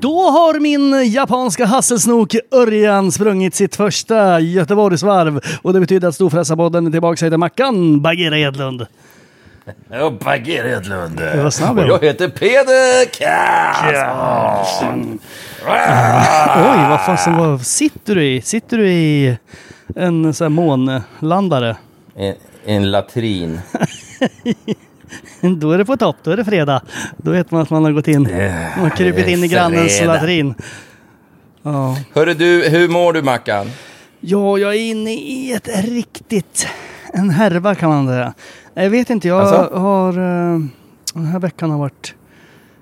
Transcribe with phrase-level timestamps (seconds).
[0.00, 6.86] Då har min japanska hasselsnok Örjan sprungit sitt första Göteborgsvarv och det betyder att Storfräsarpodden
[6.86, 8.86] är tillbaka till Mackan, Bagheera Edlund.
[9.90, 11.20] Ja, Bagheera Edlund.
[11.20, 14.82] Var snabb Och jag jag heter Peder Kass.
[16.56, 18.42] Oj, vad fasen var sitter du i?
[18.42, 19.36] Sitter du i
[19.96, 21.76] en sån här månlandare?
[22.14, 22.34] En,
[22.64, 23.60] en latrin.
[25.58, 26.82] Då är det på topp, då är det fredag.
[27.16, 28.22] Då vet man att man har gått in.
[28.22, 30.54] Man har krupit in i grannens latrin.
[31.62, 31.96] Ja.
[32.14, 33.66] Hörru du, hur mår du Mackan?
[34.20, 36.66] ja, jag är inne i ett riktigt...
[37.12, 38.34] En härva kan man säga.
[38.74, 39.78] Jag vet inte, jag Alltså?
[39.78, 40.12] har...
[40.12, 40.60] eh,
[41.14, 42.14] Den här veckan har varit...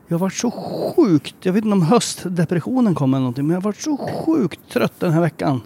[0.09, 1.35] Jag har varit så sjukt...
[1.43, 4.93] Jag vet inte om höstdepressionen kommer eller någonting, men jag har varit så sjukt trött
[4.99, 5.61] den här veckan.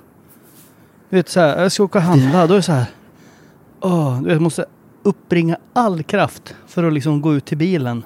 [1.10, 2.84] Du vet så här, jag ska åka och handla, då är det så här...
[3.80, 4.64] Åh, du vet, måste
[5.02, 8.04] uppbringa all kraft för att liksom gå ut till bilen.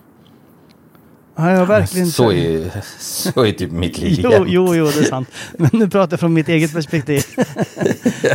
[1.37, 2.07] Ja, jag verkligen...
[2.07, 5.29] Så är, så är typ mitt liv Jo, jo, jo, det är sant.
[5.59, 7.25] Men nu pratar jag från mitt eget perspektiv.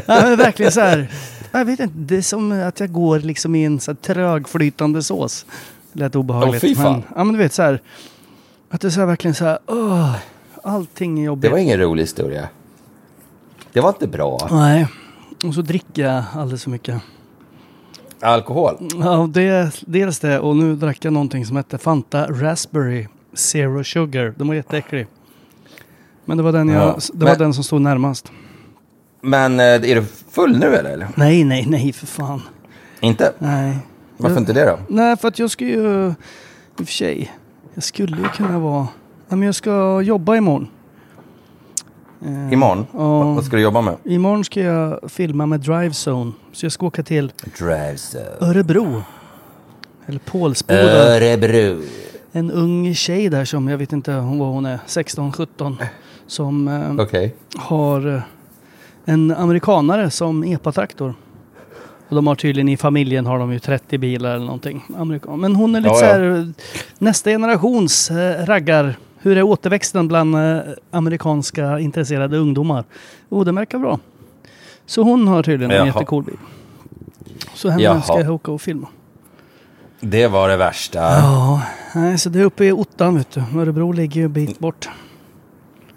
[0.05, 1.11] ja, men verkligen så här.
[1.51, 5.03] Jag vet inte, det är som att jag går liksom i en så här trögflytande
[5.03, 5.45] sås.
[5.93, 6.63] Lät obehagligt.
[6.63, 6.93] Åh, fy fan.
[6.93, 7.81] Men, ja, men du vet så här.
[8.69, 9.59] Att det är så här verkligen så här.
[9.67, 10.15] Åh,
[10.63, 11.41] allting är jobbigt.
[11.41, 12.49] Det var ingen rolig historia.
[13.73, 14.47] Det var inte bra.
[14.51, 14.87] Nej.
[15.43, 17.01] Och så dricker jag alldeles för mycket.
[18.21, 18.77] Alkohol?
[18.99, 24.33] Ja, det, dels det och nu drack jag någonting som hette Fanta Raspberry Zero Sugar.
[24.37, 25.07] Den var jätteäcklig.
[26.25, 28.31] Men det var den, jag, Ja, det var men- den som stod närmast.
[29.21, 31.07] Men eh, är du full nu eller?
[31.15, 32.41] Nej, nej, nej för fan.
[32.99, 33.33] Inte?
[33.39, 33.77] Nej.
[34.17, 34.79] Varför inte det då?
[34.87, 36.07] Nej, för att jag ska ju...
[36.07, 36.13] I
[36.81, 37.31] och för sig.
[37.73, 38.81] Jag skulle ju kunna vara...
[39.27, 40.67] Nej, men jag ska jobba imorgon.
[42.25, 42.85] Eh, Imorgon?
[42.93, 43.23] Ja.
[43.23, 43.95] Vad- ska du jobba med?
[44.03, 46.31] Imorgon ska jag filma med Drive Zone.
[46.53, 48.25] Så jag ska åka till Drive zone.
[48.49, 49.03] Örebro.
[50.05, 51.15] Eller Pålsboda.
[51.15, 51.81] Örebro.
[52.31, 54.23] En ung tjej där som, jag vet inte vad
[54.53, 55.75] hon är, 16-17.
[56.27, 57.35] Som eh, Okej.
[57.55, 58.21] har eh,
[59.05, 61.13] en amerikanare som epatraktor.
[62.09, 64.83] Och de har tydligen i familjen har de ju 30 bilar eller någonting.
[64.97, 65.39] Amerikan.
[65.39, 66.11] Men hon är lite Ja, så ja.
[66.11, 66.45] här eh,
[66.97, 68.95] nästa generations eh, raggar.
[69.21, 70.59] Hur är återväxten bland eh,
[70.91, 72.83] amerikanska intresserade ungdomar?
[73.29, 73.99] Jo, det verkar bra.
[74.85, 75.85] Så hon har tydligen en Jaha.
[75.87, 76.37] jättecool bil.
[77.53, 78.01] Så henne Jaha.
[78.01, 78.87] ska jag åka och filma.
[79.99, 80.99] Det var det värsta.
[80.99, 81.61] Ja,
[81.95, 83.59] nej, så det är uppe i Ottan vet du.
[83.59, 84.89] Örebro ligger ju en bit bort.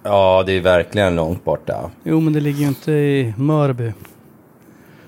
[0.02, 1.90] Ja, det är verkligen långt borta.
[2.02, 3.92] Jo, men det ligger ju inte i Mörby.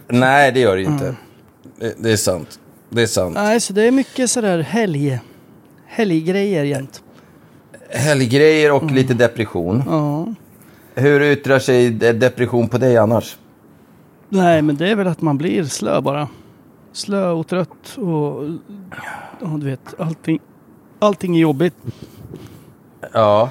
[0.08, 1.14] Nej, det gör det ju inte.
[1.79, 2.61] Det, det är sant.
[2.91, 3.35] Det är sant.
[3.35, 5.20] Nej, så det är mycket sådär helg...
[5.87, 7.02] Helggrejer jämt.
[7.91, 9.83] Helggrejer och lite depression.
[9.87, 10.27] Ja.
[10.94, 13.37] Hur yttrar sig de- depression på dig annars?
[14.29, 16.29] Nej, men det är väl att man blir slö bara.
[16.93, 18.44] Slö och trött och...
[19.41, 20.38] Ja, du vet, allting...
[20.99, 21.75] Allting är jobbigt.
[23.12, 23.50] Ja,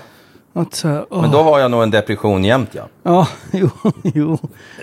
[0.72, 2.88] så men då har jag nog en depression jämt ja.
[3.04, 3.70] Ja, jo,
[4.04, 4.38] jo.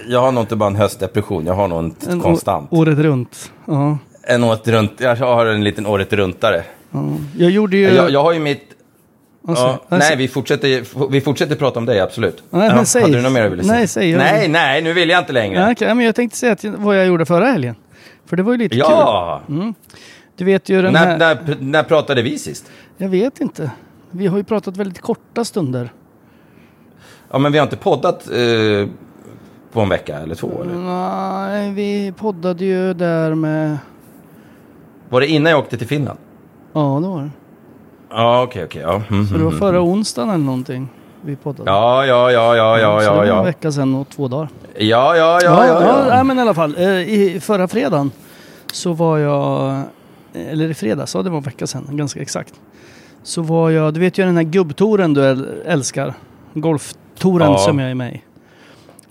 [0.08, 2.68] Jag har nog inte bara en höstdepression, jag har nog en, En konstant.
[2.72, 3.52] Året runt.
[3.66, 3.98] Ja.
[4.22, 6.64] en året runt, jag har en liten året runtare.
[6.90, 7.04] Ja.
[7.38, 7.88] Jag gjorde ju...
[7.94, 8.62] Jag, jag har ju mitt...
[9.48, 12.42] Alltså, Ja, alltså- nej, vi fortsätter, vi fortsätter prata om dig, absolut.
[12.50, 13.02] Nej, ja, men säg.
[13.02, 13.74] Hade du något mer du ville säga?
[13.78, 14.10] Nej, säg.
[14.10, 15.60] Jag- Nej, nej, nu vill jag inte längre.
[15.60, 17.74] Ja, okej, men jag tänkte säga att, vad jag gjorde förra helgen.
[18.26, 18.84] För det var ju lite kul.
[18.88, 19.42] Ja!
[20.36, 21.18] Du vet ju den När, här...
[21.18, 22.70] när, när pratade vi sist?
[22.96, 23.70] Jag vet inte.
[24.10, 25.92] Vi har ju pratat väldigt korta stunder.
[27.30, 28.88] Ja, men vi har inte poddat eh,
[29.72, 30.62] på en vecka eller två?
[30.62, 30.74] Eller?
[30.74, 33.78] Nej, vi poddade ju där med...
[35.08, 36.18] Var det innan jag åkte till Finland?
[36.72, 37.30] Ja, det var det.
[38.14, 38.82] Ja, okej, okej.
[38.82, 39.02] ja.
[39.10, 39.88] Mm, Så det var mm, förra mm.
[39.88, 40.88] onsdagen eller någonting
[41.22, 41.70] vi poddade.
[41.70, 43.42] Ja, ja, ja, ja, ja, Så ja, det var en ja.
[43.42, 44.48] vecka sedan och två dagar.
[44.78, 46.24] Ja, ja, ja, ja, ja, ja.
[46.24, 46.74] men i alla fall.
[46.78, 48.10] eh, I förra fredagen
[48.72, 49.82] så var jag...
[50.34, 52.54] Eller i fredags, ja det var en vecka sedan, ganska exakt.
[53.22, 56.14] Så var jag, du vet ju den här gubbtoren du äl- älskar.
[56.54, 57.58] Golftoren Ja.
[57.58, 58.22] som jag är med i.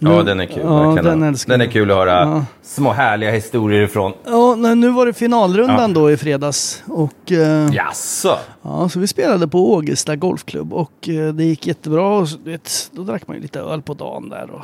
[0.03, 0.63] Ja, den är kul.
[0.65, 2.45] Ja, den den är kul att höra Ja.
[2.61, 4.13] små härliga historier ifrån.
[4.25, 6.01] Ja, nej, nu var det finalrundan Ja.
[6.01, 6.83] då i fredags.
[6.87, 8.37] Och, eh, Jaså?
[8.61, 12.07] ja, så vi spelade på Ågesta Golfklubb och eh, det gick jättebra.
[12.17, 14.49] Och, vet, då drack man ju lite öl på dagen där.
[14.53, 14.61] Och,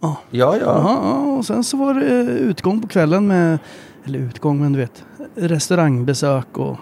[0.00, 0.56] Ja, ja.
[0.60, 3.58] Ja, och sen så var det utgång på kvällen med,
[4.04, 5.04] eller utgång men du vet,
[5.34, 6.76] restaurangbesök och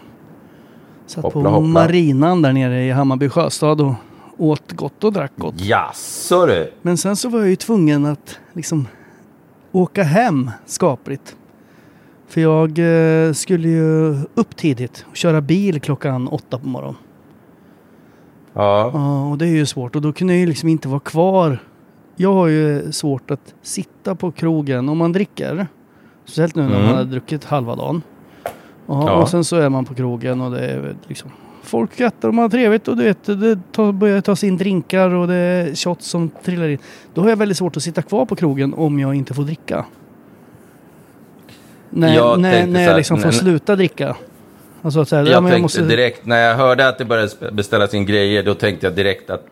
[1.06, 1.68] satt på Hoppla, hoppla.
[1.68, 3.92] marinan där nere i Hammarby sjöstad och
[4.40, 5.54] åt gott och drack gott.
[5.60, 6.72] Jaså du?
[6.82, 8.88] Men sen så var jag ju tvungen att liksom
[9.72, 11.36] åka hem skapligt.
[12.28, 16.96] För jag eh, skulle ju upp tidigt och köra bil klockan åtta på morgonen.
[18.52, 18.90] Ja.
[18.94, 21.58] Ja, och det är ju svårt och då kunde jag ju liksom inte vara kvar.
[22.16, 25.66] Jag har ju svårt att sitta på krogen om man dricker.
[26.24, 26.86] Speciellt nu när Mm.
[26.86, 28.02] man har druckit halva dagen.
[28.44, 28.50] Ja,
[28.86, 29.12] Ja.
[29.22, 31.30] Och sen så är man på krogen och det är liksom
[31.62, 35.10] Folk skrattar och man har trevligt och du vet det tar, börjar tas in drinkar
[35.14, 36.78] och det är shots som trillar in.
[37.14, 39.84] Då har jag väldigt svårt att sitta kvar på krogen om jag inte får dricka.
[41.90, 44.16] När, Jag när, när jag här, liksom får n- sluta dricka.
[44.82, 45.82] Alltså säga, Jag ja, tänkte jag måste...
[45.82, 49.46] direkt, när jag hörde att det började beställas in grejer, då tänkte jag direkt att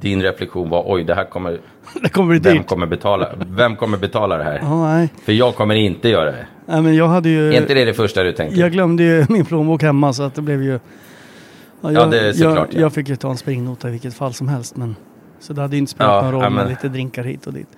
[0.00, 1.60] din reflektion var oj, det här kommer,
[2.02, 2.66] Det kommer bli vem dyrt.
[2.66, 4.60] kommer betala, vem kommer betala det här?
[4.84, 5.08] Nej.
[5.24, 6.46] För jag kommer inte göra det.
[6.66, 6.82] nej.
[6.82, 7.54] men jag hade ju...
[7.54, 8.60] Är inte det det första du tänkte?
[8.60, 10.78] Jag glömde ju min plånbok hemma så att det blev ju...
[11.80, 12.80] Ja, jag, det är såklart, jag, ja.
[12.80, 14.76] jag fick ju ta en springnota i vilket fall som helst.
[14.76, 14.96] Men,
[15.40, 17.52] så det hade ju inte spelat Ja, någon roll ja, med lite drinkar hit och
[17.52, 17.68] dit.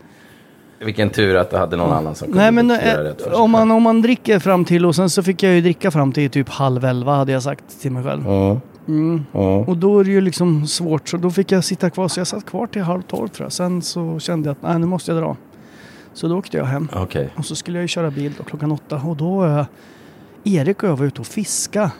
[0.80, 3.30] Vilken tur att du hade någon annan som kunde Nej men göra eh, rätt för
[3.30, 3.40] sig.
[3.40, 6.12] om, man, om man dricker fram till och sen så fick jag ju dricka fram
[6.12, 8.26] till typ halv elva hade jag sagt till mig själv.
[8.26, 9.24] Mm, Mm.
[9.34, 9.62] mm.
[9.62, 12.26] Och då är det ju liksom svårt så då fick jag sitta kvar så jag
[12.26, 13.52] satt kvar till halv tolv tror jag.
[13.52, 15.36] Sen så kände jag att nej nu måste jag dra.
[16.14, 16.88] Så då åkte jag hem.
[16.92, 17.30] Okej.
[17.36, 19.66] Och så skulle jag ju köra bil då klockan åtta och då jag,
[20.44, 21.90] Erik och jag var ute och fiska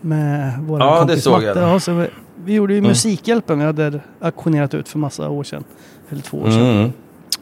[0.00, 1.46] med våra Ja, det kompis såg Matte.
[1.46, 1.56] jag.
[1.74, 2.08] Ja, så vi,
[2.44, 2.88] vi gjorde ju Mm.
[2.88, 5.64] Musikhjälpen, vi hade auktionerat ut för massa år sedan.
[6.10, 6.70] Eller två år sedan.
[6.78, 6.92] Mm.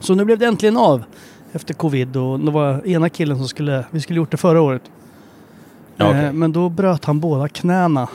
[0.00, 1.04] Så nu blev det äntligen av
[1.52, 4.82] efter covid och det var ena killen som skulle, vi skulle gjort det förra året.
[5.96, 6.24] Ja, okej.
[6.24, 8.08] Eh, men då bröt han båda knäna.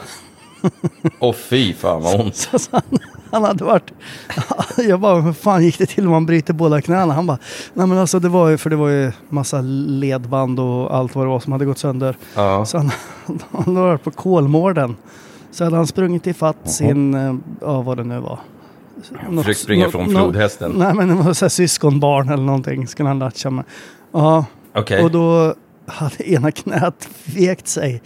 [1.19, 2.35] Åh fy fan vad ont.
[2.35, 2.81] Så han,
[3.31, 3.92] han hade varit...
[4.78, 7.13] Jag bara, hur fan gick det till om man bryter båda knäna?
[7.13, 7.38] Han bara,
[7.74, 11.25] nej men alltså det var ju, för det var ju massa ledband och allt vad
[11.25, 12.16] det var som hade gått sönder.
[12.36, 12.66] Ja.
[12.66, 12.92] Så han,
[13.51, 14.95] han hade varit på Kolmården.
[15.51, 18.39] Så hade han sprungit ifatt sin, eh, ja vad det nu var.
[19.30, 20.72] Något- Försökt springa nå- från flodhästen.
[20.75, 23.63] Nej men det var så här syskonbarn eller någonting skulle han latcha med.
[24.12, 24.45] Ja,
[24.75, 25.04] Okej.
[25.04, 25.54] och då
[25.86, 28.01] hade ena knät vekt sig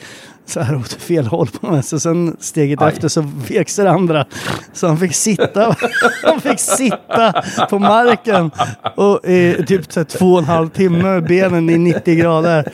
[0.46, 1.84] så här åt fel håll på mig.
[1.84, 2.94] Så sen steget Aj.
[2.94, 4.26] efter så veks det andra.
[4.74, 5.76] Så han fick sitta,
[6.24, 8.52] han fick sitta på marken
[8.96, 12.72] och i typ så här två och en halv timme, benen i 90 grader.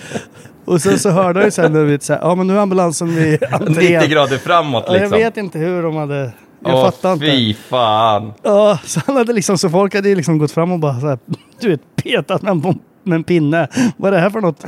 [0.65, 2.59] Och sen så hörde jag ju sen, du vet, så här, ja men nu är
[2.61, 4.03] ambulansen vid 90 entrén.
[4.09, 5.17] grader framåt Ja, jag liksom.
[5.19, 6.31] vet inte hur de hade,
[6.65, 7.25] jag Åh, fattar inte.
[7.25, 8.33] fy fan.
[8.43, 11.19] Ja, så han hade liksom, så folk hade liksom gått fram och bara så här,
[11.61, 13.67] du vet, petat med en, med en pinne.
[13.97, 14.63] Vad är det här för något?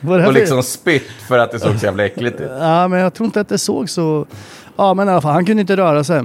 [0.00, 2.40] Vad är det här Och för- liksom spytt för att det såg så jävla äckligt
[2.40, 2.50] ut.
[2.60, 4.26] Ja, men jag tror inte att det såg så...
[4.76, 6.22] Ja, men i alla fall, han kunde inte röra sig.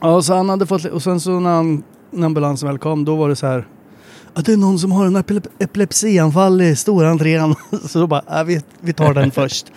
[0.00, 0.84] Ja, så han hade fått...
[0.84, 3.66] Och sen så när, han, när ambulansen väl kom, då var det så här...
[4.34, 7.54] Att det är någon som har en epile- epilepsianfall i stora entrén.
[7.88, 9.72] Så då bara, ja, vi, vi tar den först.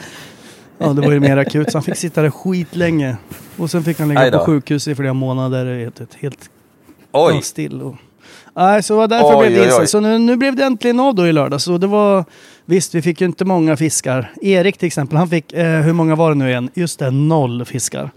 [0.78, 3.18] Ja, det var ju mer akut, så han fick sitta där skitlänge.
[3.58, 6.50] Och sen fick han ligga på sjukhus i flera månader, helt, helt.
[7.12, 7.82] Ja, still.
[7.82, 7.96] Och...
[8.58, 9.88] Nej, så var därför Oj, blev det oj, oj.
[9.88, 11.64] Så nu, nu blev det äntligen av då i lördags.
[11.64, 12.26] Så det var...
[12.66, 14.32] Visst, vi fick ju inte många fiskar.
[14.42, 15.54] Erik till exempel, han fick...
[15.54, 16.70] Eh, hur många var det nu igen?
[16.74, 18.12] Just det, noll fiskar.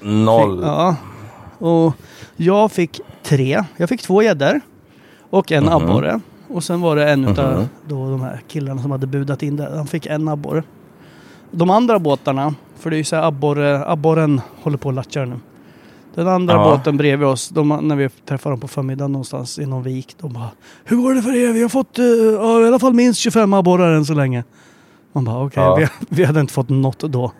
[0.00, 0.60] Noll.
[0.62, 0.96] Ja.
[1.58, 1.92] Och
[2.36, 3.64] jag fick tre.
[3.76, 4.60] Jag fick två gäddor.
[5.30, 5.72] Och en Mhm.
[5.72, 6.20] abborre.
[6.48, 7.68] Och sen var det en utav Mhm.
[7.88, 9.70] då de här killarna som hade budat in det.
[9.76, 10.62] Han fick en abborre.
[11.50, 15.24] De andra båtarna, för det är ju så här abborre, abborren håller på att latcha
[15.24, 15.36] nu.
[16.14, 16.64] Den andra Ja.
[16.64, 20.32] båten bredvid oss, de, när vi träffade dem på förmiddagen någonstans i någon vik, de
[20.32, 20.48] bara
[20.84, 21.52] Hur går det för er?
[21.52, 24.44] Vi har fått eh, ja, i alla fall minst 25 abborrar än så länge.
[25.12, 25.74] Man bara okej, Ja.
[25.76, 27.32] vi, vi hade inte fått något då.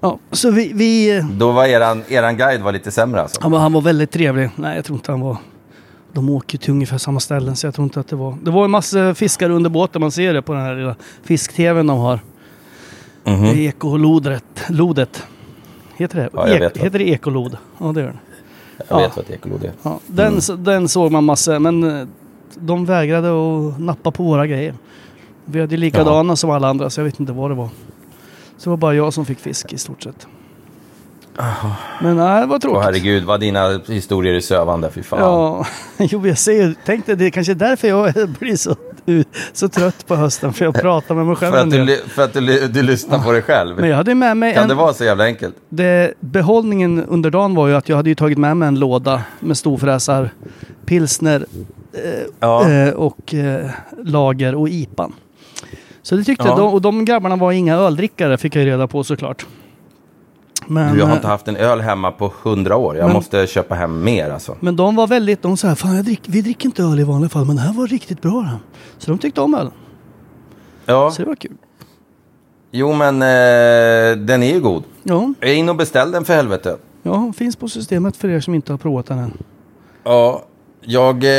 [0.00, 3.40] Ja, så vi, vi Då var eran, eran guide var lite sämre alltså?
[3.42, 4.50] han, var, han var väldigt trevlig.
[4.56, 5.36] Nej, jag tror inte han var...
[6.12, 8.36] De åker ju till ungefär samma ställen så jag tror inte att det var...
[8.42, 11.86] Det var en massa fiskare under båten, man ser det på den här lilla fisk-tvn
[11.86, 12.20] de har.
[13.24, 13.44] Mhm.
[13.44, 14.44] Ekolodet.
[14.68, 15.26] Lodet.
[16.00, 16.28] Heter det?
[16.32, 17.56] Ja, jag vet vad- heter det ekolod?
[17.78, 18.18] Ja, det gör det.
[18.76, 18.96] Jag Ja.
[19.06, 19.72] vet vad ett ekolod är.
[19.82, 22.06] Ja, den, den såg man massor, men eh,
[22.54, 24.74] de vägrade att nappa på våra grejer.
[25.44, 27.68] Vi hade ju likadana som alla andra, så jag vet inte vad det var.
[28.56, 30.26] Så det var bara jag som fick fisk i stort sett.
[32.02, 32.82] Men nej, det var Åh tråkigt.
[32.84, 35.18] herregud, vad dina historier är sövande, fy fan.
[35.20, 35.66] Ja,
[35.98, 38.76] jo, jag ser, tänkte det är kanske är därför jag blir så,
[39.52, 40.52] så trött på hösten.
[40.52, 43.32] För jag pratar med mig själv För att, du, för att du, du lyssnar på
[43.32, 43.76] dig själv.
[43.80, 44.68] Men jag hade med mig Kan en...
[44.68, 45.54] det vara så jävla enkelt?
[45.68, 49.22] Det, behållningen under dagen var ju att jag hade ju tagit med mig en låda
[49.40, 50.30] med storfräsar,
[50.86, 51.46] pilsner
[52.40, 52.70] Ja.
[52.70, 53.70] eh, och eh,
[54.04, 55.12] lager och IPan.
[56.02, 56.56] Så det tyckte Ja.
[56.56, 59.46] de, och de grabbarna var inga öldrickare fick jag reda på såklart.
[60.70, 62.96] Men, Du, jag har eh, inte haft en öl hemma på hundra år.
[62.96, 64.56] Jag Men- måste köpa hem mer alltså.
[64.60, 67.28] men de var väldigt, de sa fan jag drick, vi dricker inte öl i vanliga
[67.28, 68.58] fall men det här var riktigt bra här.
[68.98, 69.70] Så de tyckte om öl.
[70.86, 71.52] Ja, Så det var kul.
[72.70, 74.82] jo men eh, den är ju god.
[75.02, 76.76] Ja, Jag är in och beställ den för helvete.
[77.02, 79.32] ja, finns på systemet för er som inte har provat den än.
[80.04, 80.42] Ja,
[80.80, 81.30] jag, eh,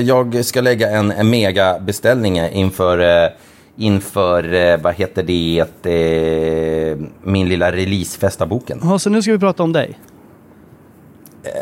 [0.00, 3.30] jag ska lägga en, en mega beställning inför, eh,
[3.76, 8.80] inför eh, vad heter det, eh, min lilla releasefest av boken.
[8.82, 9.98] Ja, så nu ska vi prata om dig.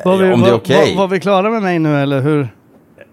[0.05, 0.95] Var vi, om det är var- okej.
[0.95, 2.49] Var, var vi klara med mig nu eller hur?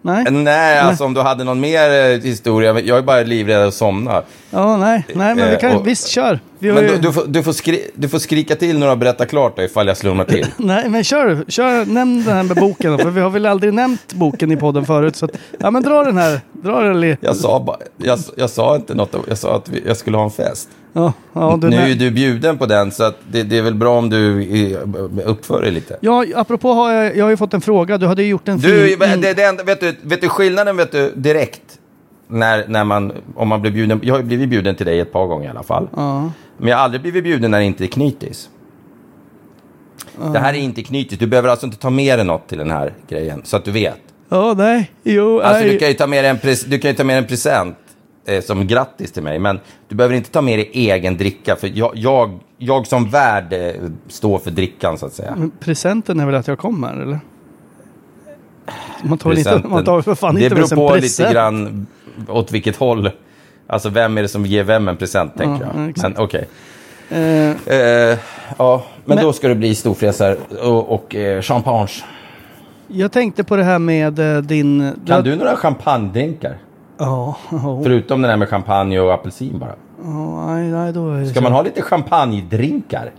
[0.01, 0.25] Nej?
[0.31, 2.79] Nej, alltså om du hade någon mer eh, historia.
[2.79, 4.21] Jag är bara livrädd att somna.
[4.49, 6.39] Ja, nej, nej men vi kan, Eh, och- visst kör.
[6.59, 8.89] Vi Men ju, du, du, får, du, får skri, du får skrika till när du
[8.89, 10.45] har berättat klart då, ifall jag slumnar till.
[10.57, 14.13] Nej, men kör, kör, nämn den här med boken för vi har väl aldrig nämnt
[14.13, 15.15] boken i podden förut.
[15.15, 18.49] Så att, ja men dra den här, dra den li- Jag sa, bara, jag, jag
[18.49, 20.69] sa inte något, jag sa att vi, jag skulle ha en fest.
[20.93, 23.97] Ja, ja, nu är du bjuden på den, så att det, det är väl bra
[23.97, 24.43] om du
[25.25, 25.97] uppför dig lite.
[26.01, 27.97] Ja, apropå har jag, jag har ju fått en fråga.
[27.97, 29.21] Du hade ju gjort en Du, fin...
[29.21, 31.61] det, det enda, vet, du, vet du skillnaden vet du, direkt?
[32.27, 35.25] När, när man, om man blir bjuden, jag har blivit bjuden till dig ett par
[35.27, 35.87] gånger i alla fall.
[35.95, 36.31] Ja.
[36.57, 38.49] Men jag har aldrig blivit bjuden när det inte är knytis.
[40.33, 42.71] Det här är inte knytis, du behöver alltså inte ta med dig något till den
[42.71, 43.97] här grejen, så att du vet.
[44.29, 45.71] Ja, nej, jo, Alltså nej.
[45.73, 47.77] du kan ju ta med dig en, pres- du kan ta med en present
[48.25, 51.71] eh, som grattis till mig, men du behöver inte ta med dig egen dricka, för
[51.73, 53.71] jag, jag, jag som värd eh,
[54.07, 55.35] står för drickan så att säga.
[55.37, 57.19] Men presenten är väl att jag kommer, eller?
[59.03, 61.19] Man tar, väl inte, man tar för fan det inte beror på present.
[61.19, 61.87] lite grann
[62.27, 63.09] åt vilket håll.
[63.67, 65.89] Alltså vem är det som ger vem en present, tänker Ja, jag.
[65.89, 66.15] exakt.
[66.17, 66.47] Men okej.
[67.09, 68.17] Eh, Eh,
[68.57, 71.91] ja, men, Men- då ska det bli storfräsar och, och eh, champagne.
[72.87, 74.93] jag tänkte på det här med eh, din...
[75.07, 76.57] Kan du några champagnedrinkar?
[77.01, 79.75] Ja, ja, Förutom den här med champagne och apelsin bara.
[80.03, 81.43] ja, nej, nej, då är det Ska så.
[81.43, 83.11] man ha lite champagnedrinkar?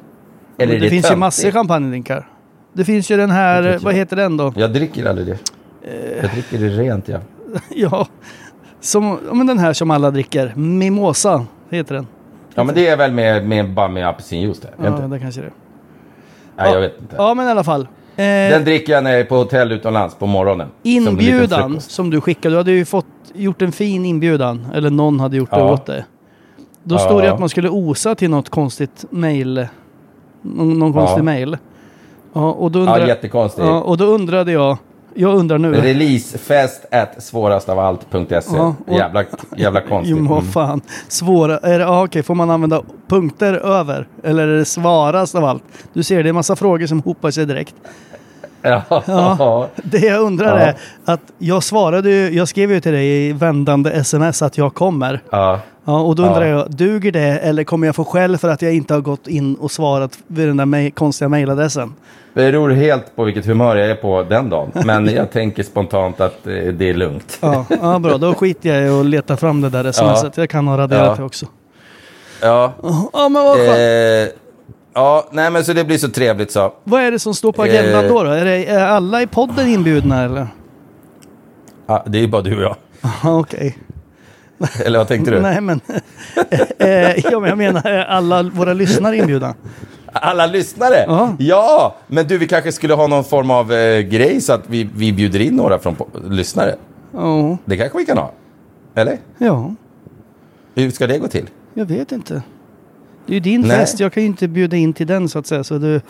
[0.59, 1.19] Eller det, det finns ju töntigt?
[1.19, 2.29] massor champagnedrinkar.
[2.73, 4.53] Det finns ju den här, vad heter den då?
[4.57, 5.39] Jag dricker aldrig det.
[6.23, 7.19] Jag dricker det rent, ja.
[7.71, 8.07] Ja,
[8.81, 10.53] som, ja, men den här som alla dricker.
[10.57, 12.07] Mimosa heter den.
[12.55, 14.69] Ja, men det är väl med, med, bara med apelsinjuice det?
[14.77, 15.07] Ja, inte?
[15.07, 15.53] det kanske det är.
[16.57, 17.17] Nej, jag vet inte.
[17.19, 17.89] Ja, men i alla fall.
[18.16, 20.69] Eh, Den dricker jag när jag är på hotell utomlands på morgonen.
[20.83, 21.90] Som inbjudan frukost.
[21.90, 22.54] som du skickade.
[22.54, 24.66] Du hade ju fått gjort en fin inbjudan.
[24.75, 25.73] Eller någon hade gjort det Ja.
[25.73, 26.04] åt dig.
[26.85, 26.99] Då Ja.
[26.99, 29.66] stod det att man skulle osa till något konstigt mail.
[30.42, 31.23] Någon, någon konstig Ja.
[31.23, 31.57] mail.
[32.33, 33.66] Ja, och då Ja, undrar, jättekonstigt.
[33.66, 34.76] ja, och då undrade jag.
[35.14, 35.73] Jag undrar nu.
[35.73, 38.35] Releasefest at svårastavallt.se.
[38.57, 39.25] Ja, och- jävla,
[39.57, 40.16] jävla konstigt.
[40.19, 40.52] Jo, vad Mm.
[40.52, 40.81] fan.
[41.09, 41.59] Svåra.
[41.59, 44.07] Är det, ja, okej, får man använda punkter över?
[44.23, 45.62] Eller är det svarast av allt?
[45.92, 47.75] Du ser, det är en massa frågor som hopar sig direkt.
[48.62, 49.69] Ja.
[49.76, 53.90] Det jag undrar är att jag svarade ju, jag skrev ju till dig i vändande
[53.90, 55.23] sms att jag kommer.
[55.31, 55.61] ja.
[55.85, 58.75] Ja, och då undrar jag, duger det eller kommer jag få skäll för att jag
[58.75, 61.95] inte har gått in och svarat vid den där mej- konstiga mejladressen?
[62.35, 64.71] Det beror helt på vilket humör jag är på den dagen.
[64.85, 67.38] Men jag tänker spontant att eh, det är lugnt.
[67.40, 68.16] Ja, ja bra.
[68.19, 70.37] Då skiter jag i att leta fram det där smset.
[70.37, 71.14] Jag kan ha raderat Ja.
[71.16, 71.47] det också.
[72.42, 72.73] Ja.
[73.12, 73.69] Ja, men vad skönt.
[73.69, 74.42] Eh,
[74.95, 76.73] ja, nej men så det blir så trevligt så.
[76.85, 78.13] Vad är det som står på agendan eh.
[78.13, 78.23] då?
[78.23, 78.31] då?
[78.31, 80.47] Är, det, är alla i podden inbjudna eller?
[81.87, 82.77] Ja, det är bara du och jag.
[83.01, 83.79] Ja, okej.
[84.85, 85.41] Eller vad tänkte du?
[85.41, 85.81] Nej, men...
[86.79, 89.55] eh, ja, men jag menar, alla våra lyssnare inbjudna?
[90.13, 91.05] Alla lyssnare?
[91.07, 91.37] Ja.
[91.39, 94.89] ja, men du vi kanske skulle ha någon form av eh, grej så att vi,
[94.97, 95.97] vi bjuder in några från
[96.31, 96.77] lyssnare.
[97.13, 98.33] Ja, Det kanske vi kan ha?
[98.95, 99.19] Eller?
[99.39, 99.75] ja,
[100.75, 101.49] Hur ska det gå till?
[101.75, 102.43] jag vet inte.
[103.26, 103.71] Det är ju din Nej.
[103.79, 105.64] fest, jag kan ju inte bjuda in till den så att säga.
[105.64, 106.00] Så du,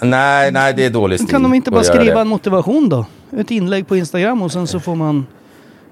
[0.00, 1.28] Nej, nej, det är dålig stil.
[1.30, 3.06] kan de inte bara skriva en motivation då?
[3.38, 5.26] Ett inlägg på Instagram och sen så får man...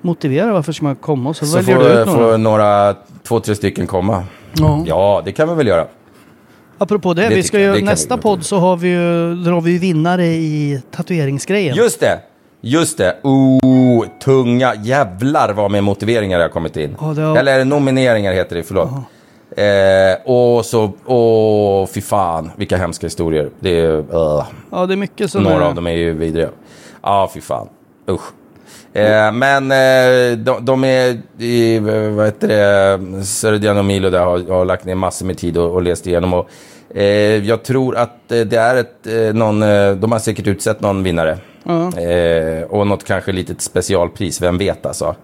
[0.00, 2.30] motivera varför ska man komma och så, Så väljer får, du ut några.
[2.32, 4.24] får några, två, tre stycken komma.
[4.52, 4.84] Ja.
[4.86, 5.86] Ja, det kan vi väl göra.
[6.78, 9.60] Apropå det, Det vi ska ju, Det nästa vi- podd så har vi ju, drar
[9.60, 11.76] vi ju vinnare i tatueringsgrejen.
[11.76, 12.20] Just det!
[12.60, 13.16] Just det.
[13.22, 16.96] Oh, tunga jävlar vad med motiveringar det har kommit in.
[17.00, 18.88] Ja, har- Eller nomineringar heter det, förlåt.
[19.56, 23.50] Eh, och så, åh fy fan, vilka hemska historier.
[23.60, 26.48] Det är, uh, Ja, det är mycket som några är, av dem är ju vidriga.
[27.02, 27.68] Ja, fy fan.
[28.10, 28.22] Usch.
[28.92, 31.78] Eh, men eh, de, de är, i,
[32.16, 35.70] vad heter det, Serdian och Milo där har, har lagt ner massor med tid och,
[35.74, 36.34] och läst igenom.
[36.34, 36.48] Och,
[36.94, 39.60] eh, jag tror att eh, det är ett, någon,
[40.00, 41.38] de har säkert utsett någon vinnare.
[41.96, 45.14] Eh, och något kanske litet specialpris, vem vet alltså.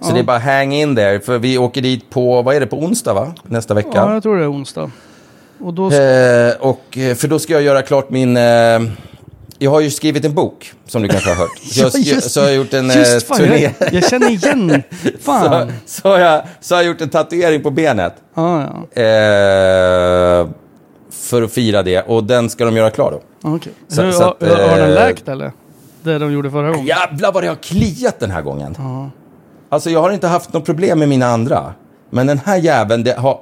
[0.00, 2.66] Så det är bara hang in där, för vi åker dit på, vad är det,
[2.66, 3.32] på onsdag va?
[3.42, 3.88] Nästa vecka.
[3.94, 4.90] Ja, jag tror det är onsdag.
[5.60, 5.90] Och då...
[5.92, 8.36] Eh, och, eh, för då ska jag göra klart min...
[8.36, 8.42] Eh,
[9.58, 11.58] jag har ju skrivit en bok, som du kanske har hört.
[11.62, 13.70] Så jag, Ja, just- så jag har gjort en eh, Just fan, turné.
[13.78, 14.82] jag, jag känner igen.
[15.02, 15.72] så, Fan.
[15.86, 18.14] så, har jag, så har jag gjort en tatuering på benet.
[18.34, 18.60] Ja,
[18.94, 19.02] ja.
[19.02, 20.46] Eh,
[21.10, 22.02] för att fira det.
[22.02, 23.20] Och den ska de göra klar då.
[23.54, 23.72] Okej.
[23.88, 25.52] Så- Hur, så att, har, har den eh, läkt eller?
[26.02, 26.86] Det de gjorde förra gången?
[26.86, 28.76] Jävlar vad det har kliat den här gången.
[29.68, 31.72] Alltså jag har inte haft något problem med mina andra.
[32.10, 33.40] Men den här jäveln, det, har,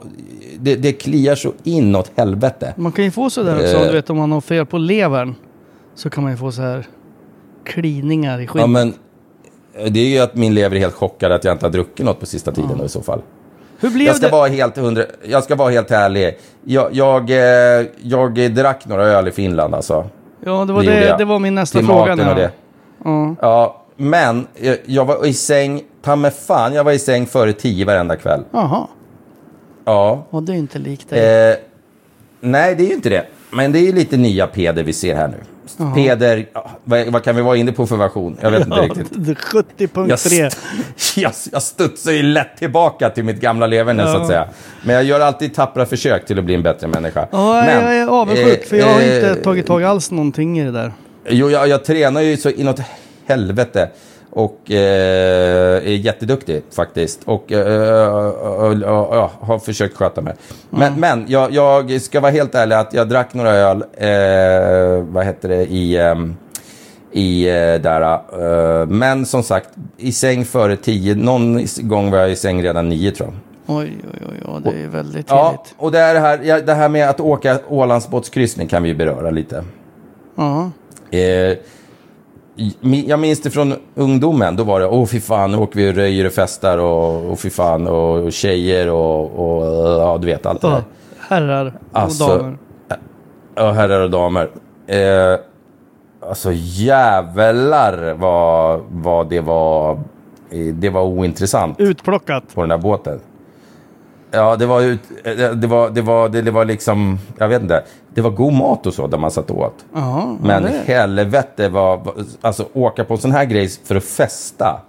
[0.58, 2.74] det, det kliar så inåt helvete.
[2.76, 3.86] Man kan ju få sådär också, Eh.
[3.86, 5.34] du vet om man har fel på levern.
[5.94, 6.86] Så kan man ju få så här
[7.64, 8.70] kliningar i Ja, skinnet.
[8.70, 8.94] men
[9.74, 12.06] eh, det är ju att min lever är helt chockad att jag inte har druckit
[12.06, 13.22] något på sista tiden då, i så fall.
[13.80, 14.32] Hur blev Jag ska, det?
[14.32, 16.38] vara helt hundra, jag ska vara helt ärlig.
[16.64, 20.06] Jag, jag, eh, jag drack några öl i Finland alltså.
[20.44, 21.26] Ja, det var, Det det, jag.
[21.26, 22.16] var min nästa Till fråga.
[22.16, 22.50] maten och det.
[23.04, 23.34] Ja.
[23.40, 27.52] Ja, men jag, jag var i säng, ta mig fan, jag var i säng före
[27.52, 28.44] tio varenda kväll.
[28.50, 28.86] Jaha,
[29.84, 30.26] Ja.
[30.30, 31.50] och det är inte likt dig.
[31.50, 31.56] Eh,
[32.40, 33.26] nej, det är ju inte det.
[33.50, 35.36] Men det är ju lite nya Peder vi ser här nu.
[35.94, 38.36] Peder, ja, vad, vad kan vi vara inne på för version?
[38.40, 39.06] Jag vet inte riktigt.
[39.10, 40.08] det är 70.3.
[40.08, 40.52] Jag,
[41.24, 44.48] jag, jag studsar ju lätt tillbaka till mitt gamla leverne så att säga.
[44.84, 47.28] Men jag gör alltid tappra försök till att bli en bättre människa.
[47.30, 50.58] Ja, Men, jag är avundsjuk eh, för jag har eh, inte tagit tag alls någonting
[50.60, 50.92] i det där.
[51.28, 52.80] Jo, jag, jag tränar ju så inåt
[53.26, 53.90] helvete.
[54.36, 57.20] Och eh, är jätteduktig faktiskt.
[57.24, 60.34] Och eh, eh, eh, eh, har försökt sköta mig.
[60.70, 65.24] Men, men jag, jag ska vara helt ärlig att jag drack några öl, eh, vad
[65.26, 66.36] heter det, i, ehm,
[67.12, 68.12] i eh, där.
[68.82, 71.14] eh, men som sagt, i säng före tio.
[71.14, 73.76] Någon gång var jag i säng redan nio tror jag.
[73.76, 75.74] Oj, oj, oj, oj det är väldigt Ja, tidigt.
[75.78, 79.30] och det, är det, här, ja, det här med att åka Ålandsbåtskryssning kan vi beröra
[79.30, 79.64] lite.
[80.36, 80.70] Ja.
[81.10, 81.56] Eh, mi-
[83.06, 84.56] jag minns det från ungdomen.
[84.56, 87.40] Då var det, åh fy fan, nu åker vi och röjer och festar och, och
[87.40, 89.66] fy fan, och, och tjejer och, och
[90.00, 90.82] ja, du vet allt det där.
[91.18, 92.56] Herrar och Alltså, damer.
[93.54, 94.50] Ja, herrar och damer.
[94.86, 95.38] Eh,
[96.28, 99.92] alltså jävlar vad, vad det var,
[100.50, 102.54] eh, det var ointressant Utplockat.
[102.54, 103.20] på den där båten.
[104.30, 107.62] Ja, det var, ut, eh, det, var, det, var, det, det var liksom, jag vet
[107.62, 107.82] inte,
[108.14, 109.84] det var god mat och så där man satt och åt.
[109.94, 110.82] Ja, Men det.
[110.86, 114.80] helvete vad- alltså åka på en sån här grej för att festa.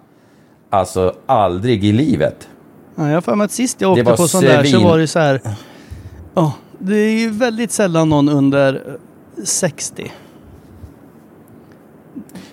[0.70, 2.48] Alltså aldrig i livet.
[2.96, 4.84] Ja, jag har för mig att sist jag åkte var på sån där så svin.
[4.84, 5.42] var det så här.
[6.34, 8.74] Ja, det är ju väldigt sällan någon under
[9.38, 10.12] eh, 60.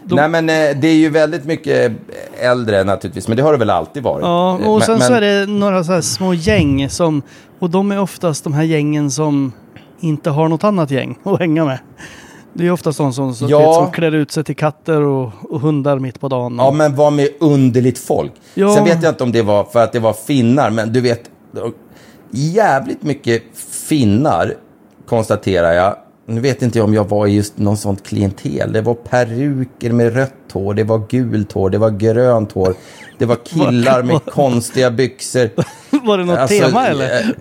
[0.04, 1.92] De- Nej men eh, det är ju väldigt mycket
[2.40, 4.22] äldre naturligtvis, men det har det väl alltid varit.
[4.24, 7.22] Ja, Eh, och men, sen så men- är det några så här små gäng som,
[7.58, 9.52] och de är oftast de här gängen som
[10.02, 11.78] inte har något annat gäng att hänga med.
[12.54, 13.58] Det är oftast de som, som, Ja.
[13.58, 16.56] vet, som klär ut sig till katter och, och hundar mitt på dagen.
[16.58, 18.32] Ja, men vad med underligt folk.
[18.54, 18.74] Ja.
[18.74, 21.20] Sen vet jag inte om det var för att det var finnar, men du vet,
[22.30, 23.42] jävligt mycket
[23.88, 24.54] finnar
[25.06, 25.96] konstaterar jag.
[26.26, 28.72] Nu vet inte jag om jag var i just någon sånt klientel.
[28.72, 32.74] Det var peruker med rött hår, det var gult hår, det var grönt hår.
[33.18, 35.50] Det var killar med konstiga byxor.
[36.06, 37.34] var det något Alltså, tema eller?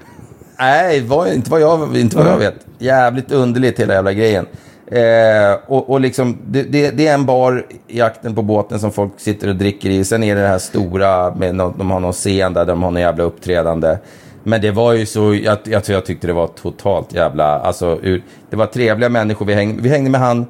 [0.62, 2.56] Nej, var, inte vad jag, inte vad jag vet.
[2.80, 4.45] Jävligt underligt hela jävla grejen.
[4.88, 8.91] Eh, och, och liksom, det, det, det är en bar i akten på båten som
[8.91, 10.04] folk sitter och dricker i.
[10.04, 12.91] Sen är det det här stora, med nå- de har någon scen där de har
[12.91, 13.97] någon jävla uppträdande.
[14.43, 18.24] Men det var ju så, jag, jag, jag tyckte det var totalt jävla, alltså ur,
[18.50, 19.45] det var trevliga människor.
[19.45, 20.45] Vi hängde, vi hängde med han,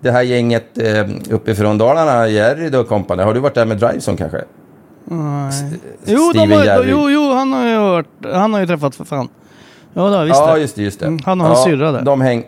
[0.00, 3.22] det här gänget eh, uppifrån Dalarna, Jerry och kompani.
[3.22, 4.44] Har du varit där med Driveson kanske?
[5.04, 5.52] Nej.
[6.04, 9.28] Jo, de har, jo, jo, han har ju hört, han har ju träffat för fan.
[9.96, 10.60] Ja, jag visst Ja, det.
[10.60, 10.82] just det.
[10.82, 11.06] Just det.
[11.06, 12.02] Mm, han och hans syrra där.
[12.02, 12.44] De häng,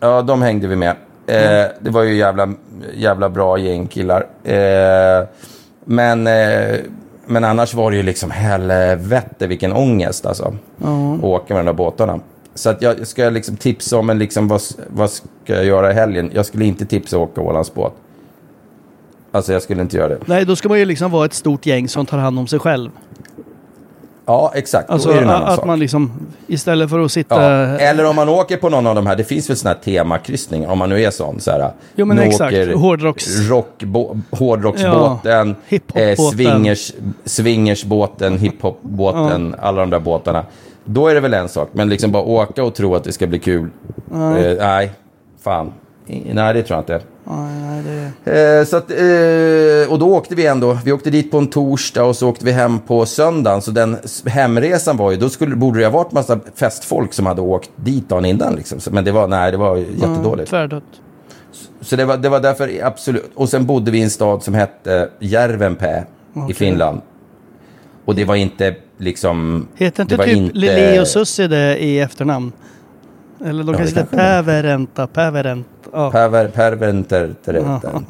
[0.00, 0.96] ja, de hängde vi med.
[1.26, 2.48] Eh, det var ju jävla,
[2.94, 4.26] jävla bra gäng killar.
[4.44, 5.26] Eh,
[5.84, 6.76] men, eh,
[7.26, 10.54] men annars var det ju liksom helvete vilken ångest alltså.
[10.82, 12.20] Att åka med de där båtarna.
[12.54, 15.94] Så att jag ska liksom tipsa om en liksom, vad, vad ska jag göra i
[15.94, 16.30] helgen?
[16.34, 17.94] Jag skulle inte tipsa att åka Ålandsbåt.
[19.32, 20.18] Alltså jag skulle inte göra det.
[20.26, 22.58] Nej, då ska man ju liksom vara ett stort gäng som tar hand om sig
[22.58, 22.90] själv.
[24.28, 24.90] Ja, exakt.
[24.90, 25.64] Alltså att sak.
[25.66, 26.12] man liksom,
[26.46, 27.42] istället för att sitta...
[27.42, 27.78] Ja.
[27.78, 30.68] Eller om man åker på någon av de här, det finns väl sådana här temakryssningar,
[30.70, 31.40] om man nu är sån.
[31.40, 32.52] Så här, Jo, men exakt.
[32.52, 36.00] åker Hårdrocks- rockbo- hårdrocksbåten, Ja.
[36.00, 36.92] Eh, swingers,
[37.24, 40.44] swingersbåten, hiphopbåten, alla de där båtarna.
[40.84, 43.26] Då är det väl en sak, men liksom bara åka och tro att det ska
[43.26, 43.70] bli kul.
[44.10, 44.92] Nej, eh, nej
[45.44, 45.72] fan.
[46.32, 47.00] Nej, det tror jag inte.
[47.24, 48.58] Nej, det...
[48.58, 50.78] Eh, så att, eh, och då åkte vi ändå.
[50.84, 53.62] Vi åkte dit på en torsdag och så åkte vi hem på söndagen.
[53.62, 57.40] Så den hemresan var ju, då skulle, borde det ha varit massa festfolk som hade
[57.40, 58.54] åkt dit dagen innan.
[58.54, 58.78] Liksom.
[58.90, 60.50] Men det var, nej, det var jättedåligt.
[60.50, 60.84] Tvärdött.
[61.80, 63.30] Så det var, det var därför absolut.
[63.34, 66.06] Och sen bodde vi i en stad som hette Järvenpää
[66.50, 67.00] i Finland.
[68.04, 69.68] Och det var inte liksom...
[69.74, 72.52] Heter inte typ Lili och Sussi det i efternamn?
[73.44, 74.16] Eller de Ja, kanske heter.
[74.16, 75.66] Päverenta, Päverent.
[75.92, 76.10] Ja.
[76.10, 78.02] Perver, perventer, terenta.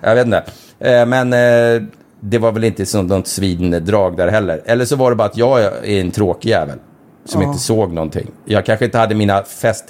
[0.00, 0.44] Jag vet inte.
[0.78, 1.82] Eh, Men eh,
[2.20, 4.60] det var väl inte sånt något svindrag där heller.
[4.64, 6.78] Eller så var det bara att jag är en tråkig jävel.
[7.24, 8.30] Som inte såg någonting.
[8.44, 9.84] Jag kanske inte hade mina fest,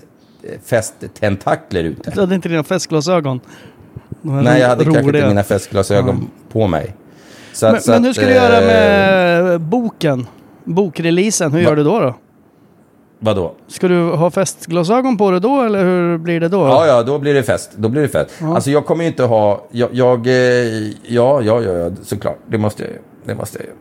[0.65, 2.11] festtentakler ute.
[2.11, 3.41] Du hade inte dina festglasögon?
[4.23, 5.19] Nej, jag hade kanske roliga.
[5.19, 6.95] inte mina festglasögon på mig.
[7.63, 10.27] Men, att- så men hur att, ska du göra eh, med boken?
[10.65, 12.01] Bokreleasen, hur gör du då?
[12.01, 12.15] då?
[13.23, 13.53] Vadå?
[13.67, 16.59] Ska du ha festglasögon på dig då eller hur blir det då?
[16.59, 17.71] Ja, ja, då blir det fest.
[17.77, 18.31] Då blir det fest.
[18.43, 19.65] Alltså jag kommer ju inte ha...
[19.71, 20.33] Jag, jag, eh,
[20.89, 20.91] ja,
[21.43, 22.39] ja, ja, ja, såklart.
[22.47, 22.99] Det måste jag ju.
[23.25, 23.73] Det måste jag ju.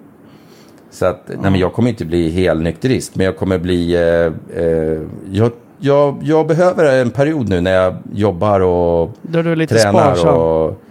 [0.92, 3.94] Så att, nej men jag kommer inte bli helnykterist, men jag kommer bli...
[3.96, 9.52] Eh, eh, jag, jag, jag behöver en period nu när jag jobbar och Där du
[9.52, 10.38] är lite tränar sparsam.
[10.38, 10.82] och...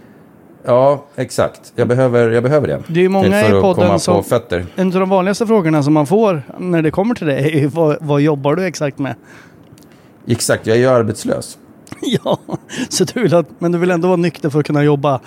[0.69, 1.73] Ja, exakt.
[1.75, 2.79] Jag behöver, jag behöver det.
[2.87, 4.23] Det är ju många för i podden som-.
[4.75, 7.67] En av de vanligaste frågorna som man får när det kommer till det är ju
[7.67, 9.15] vad, vad jobbar du exakt med?
[10.27, 11.57] Exakt, jag är ju arbetslös.
[12.01, 12.37] ja,
[12.89, 15.19] så du vill att, men du vill ändå vara nykter för att kunna jobba.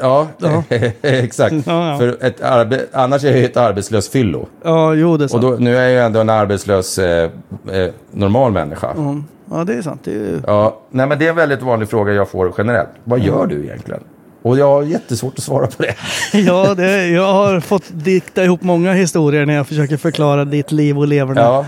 [0.00, 0.62] Ja, Ja.
[1.02, 1.54] exakt.
[1.66, 1.98] Ja, ja.
[1.98, 4.46] För ett arbe- annars är jag ju ett arbetslös fyllo.
[4.62, 5.42] Ja, jo det är Och sant.
[5.42, 7.30] då, nu är jag ju ändå en arbetslös eh,
[7.72, 8.90] eh, normal människa.
[8.90, 9.24] Mm.
[9.50, 10.00] Ja, det är sant.
[10.04, 10.40] Det är.
[10.46, 12.88] Ja, nej, men det är en väldigt vanlig fråga jag får generellt.
[13.04, 14.00] Vad gör du egentligen?
[14.42, 15.94] Och jag har jättesvårt att svara på det.
[16.38, 20.98] Ja, det, jag har fått dikta ihop många historier när jag försöker förklara ditt liv
[20.98, 21.40] och leverne.
[21.40, 21.66] Ja,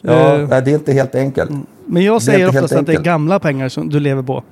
[0.00, 0.48] ja Eh.
[0.48, 1.50] nej, det är inte helt enkelt.
[1.86, 4.42] Men jag säger oftast att det är gamla pengar som du lever på.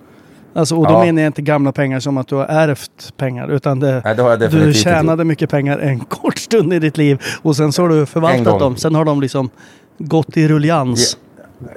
[0.54, 1.04] Alltså, och då Ja.
[1.04, 3.48] menar jag inte gamla pengar som att du har ärvt pengar.
[3.52, 7.22] Utan det, Nej, det jag du tjänade mycket pengar en kort stund i ditt liv.
[7.42, 8.76] Och sen så har du förvaltat dem.
[8.76, 9.50] Sen har de liksom
[9.98, 11.16] gått i rullians.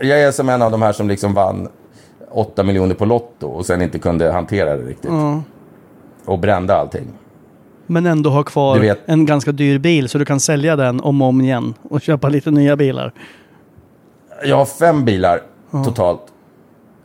[0.01, 1.67] Jag är som en av de här som liksom vann
[2.31, 5.11] 8 miljoner på Lotto och sen inte kunde hantera det riktigt.
[5.11, 5.41] Ja.
[6.25, 7.07] Och brände allting.
[7.87, 11.27] Men ändå ha kvar en ganska dyr bil så du kan sälja den om och
[11.27, 11.73] om igen.
[11.89, 13.11] Och köpa lite nya bilar.
[14.45, 15.41] Jag har fem bilar
[15.85, 16.21] totalt.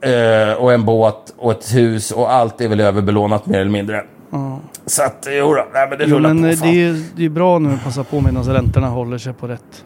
[0.01, 4.05] Eh, och en båt och ett hus och allt är väl överbelånat mer eller mindre.
[4.87, 6.49] Så att, jodå, nej men det Jo, rullar men på.
[6.49, 6.69] eh, Fan.
[6.69, 9.47] det är ju det är bra nu att passa på medan räntorna håller sig på
[9.49, 9.85] rätt.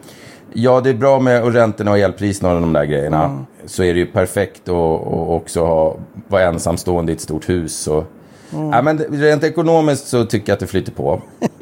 [0.53, 3.45] Ja, det är bra med och räntorna och elpriserna och de där grejerna.
[3.65, 5.95] Så är det ju perfekt att och också ha,
[6.27, 7.87] vara ensamstående i ett stort hus.
[7.87, 8.03] Och,
[8.51, 11.21] ja, men rent ekonomiskt så tycker jag att det flyter på.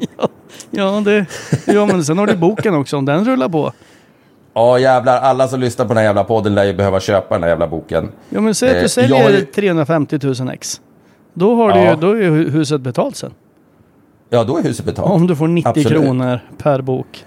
[0.70, 1.26] Ja, det,
[1.66, 2.96] ja, men sen har du boken också.
[2.96, 3.72] Om den rullar på.
[4.54, 5.20] Ja, jävlar.
[5.20, 7.66] Alla som lyssnar på den här jävla podden lär ju behöva köpa den här jävla
[7.68, 8.08] boken.
[8.28, 10.80] Ja, men säg att Eh, du jag säljer ju- 350 000 ex.
[11.34, 11.90] Då, har du Ja.
[11.90, 13.30] ju, då är huset betalt sen.
[14.30, 15.10] Ja, då är huset betalt.
[15.10, 16.02] Om du får 90 Absolut.
[16.02, 17.24] kronor per bok.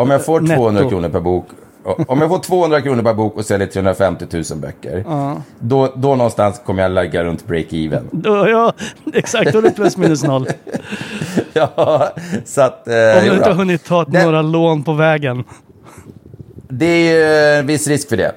[0.00, 0.56] Om jag får Netto.
[0.56, 1.46] 200 kronor per bok.
[2.06, 5.04] Om jag får 200 kronor per bok och säljer 350 000 böcker.
[5.58, 8.02] Då, då någonstans kommer jag lägga runt break-even.
[8.24, 8.72] Ja,
[9.14, 9.52] exakt.
[9.52, 10.46] Då är det plus minus noll.
[11.52, 12.12] ja,
[12.44, 12.88] så att...
[12.88, 14.24] Eh, Om du inte har hunnit ta Nej.
[14.24, 15.44] några lån på vägen.
[16.68, 18.32] Det är ju en viss risk för det.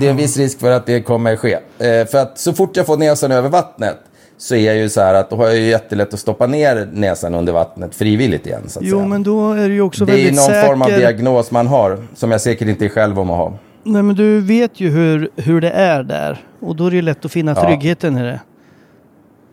[0.00, 1.52] Det är en viss risk för att det kommer ske.
[1.54, 3.98] Eh, för att så fort jag får näsan över vattnet
[4.44, 6.88] så är jag ju så här att då har jag ju jättelätt att stoppa ner
[6.92, 8.62] näsan under vattnet frivilligt igen.
[8.66, 9.08] Så att Jo, säga.
[9.08, 10.66] men då är du ju också det är ju väldigt någon säker.
[10.68, 13.52] form av diagnos man har som jag säkert inte är själv om att ha.
[13.84, 16.38] Nej, men du vet ju hur, hur det är där.
[16.60, 17.66] Och då är det ju lätt att finna Ja.
[17.68, 18.40] tryggheten i det.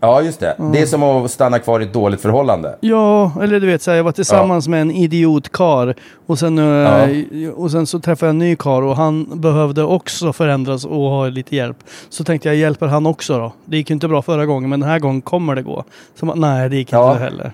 [0.04, 0.56] Ja, just det.
[0.74, 2.76] Det är som att stanna kvar i ett dåligt förhållande.
[2.82, 7.50] Ja, eller du vet, så här, jag var tillsammans med en idiotkar och sen, eh,
[7.56, 11.28] och sen så träffade jag en ny kar och han behövde också förändras och ha
[11.28, 11.78] lite hjälp.
[12.10, 13.54] Så tänkte jag, hjälper han också då?
[13.66, 15.84] Det gick ju inte bra förra gången, men den här gången kommer det gå.
[16.20, 17.12] Så nej, det gick Ja.
[17.12, 17.52] inte heller.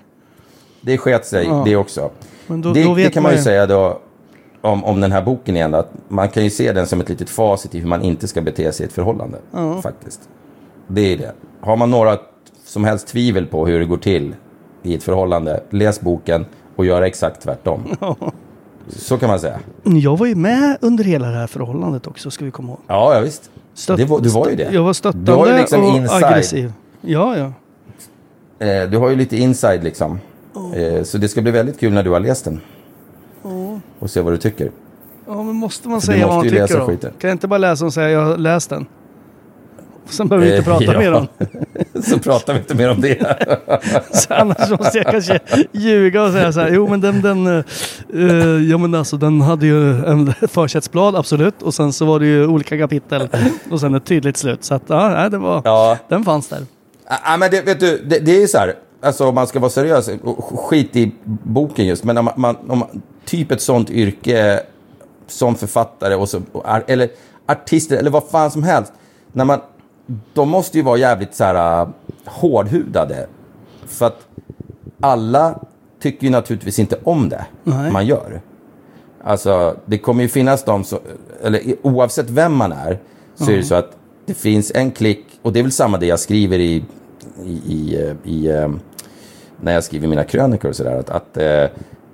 [0.80, 1.62] Det sket sig, Ja.
[1.64, 2.10] det också.
[2.46, 3.44] Men då, det, då vet det kan man ju ju.
[3.44, 3.98] säga då
[4.60, 5.74] om, om den här boken igen.
[5.74, 8.40] Att man kan ju se den som ett litet facit i hur man inte ska
[8.40, 9.38] bete sig i ett förhållande.
[9.82, 10.20] Faktiskt.
[10.86, 11.32] Det är det.
[11.60, 12.16] Har man några
[12.68, 14.34] som helst tvivel på hur det går till
[14.82, 17.82] i ett förhållande, läs boken och gör exakt tvärtom.
[18.88, 19.58] Så kan man säga.
[19.84, 22.78] Jag var ju med under hela det här förhållandet också, ska vi komma ihåg.
[22.86, 23.50] Ja, ja visst.
[23.96, 24.70] Det var, du var ju det.
[24.72, 26.24] Jag var Du stöttande var ju liksom och inside.
[26.24, 26.72] aggressiv.
[27.00, 27.52] Ja, ja.
[28.66, 30.20] Eh, du har ju lite inside liksom.
[30.74, 32.60] Eh, så det ska bli väldigt kul när du har läst den.
[33.98, 34.70] Och se vad du tycker.
[35.26, 36.86] Ja, men måste man För du säga vad man tycker då?
[36.86, 37.12] skiten.
[37.18, 38.86] Kan jag inte bara läsa och säga jag har läst den?
[40.10, 40.98] Sen behöver vi inte Eh, prata ja.
[40.98, 41.26] mer om
[42.02, 43.36] Så pratar vi inte mer om det.
[44.12, 45.38] Så annars måste jag kanske
[45.72, 46.70] ljuga och säga så här.
[46.72, 51.62] Jo men den, den, eh, ja, men alltså, den hade ju en försättsblad absolut.
[51.62, 53.28] Och sen så var det ju olika kapitel.
[53.70, 54.64] Och sen ett tydligt slut.
[54.64, 55.98] Så att ja, det var, Ja.
[56.08, 56.60] den fanns där.
[57.24, 59.70] Ja, men det, vet du, det, det är så här, alltså om man ska vara
[59.70, 60.10] seriös,
[60.68, 64.60] skit i boken just, men om man, om man, typ ett sånt yrke
[65.26, 66.40] som författare och så,
[66.86, 67.08] eller
[67.46, 68.92] artister eller vad fan som helst,
[69.32, 69.60] när man,
[70.34, 71.88] de måste ju vara jävligt så här uh,
[72.24, 73.26] hårdhudade.
[73.86, 74.26] För att
[75.00, 75.60] alla
[76.00, 77.92] tycker ju naturligtvis inte om det Nej.
[77.92, 78.40] man gör.
[79.24, 80.98] Alltså, det kommer ju finnas de som,
[81.42, 82.98] eller oavsett vem man är,
[83.34, 86.06] så är det så att det finns en klick, och det är väl samma det
[86.06, 86.84] jag skriver i,
[87.44, 88.68] i, i, eh, i eh,
[89.60, 91.64] när jag skriver mina krönikor och sådär, att, att eh,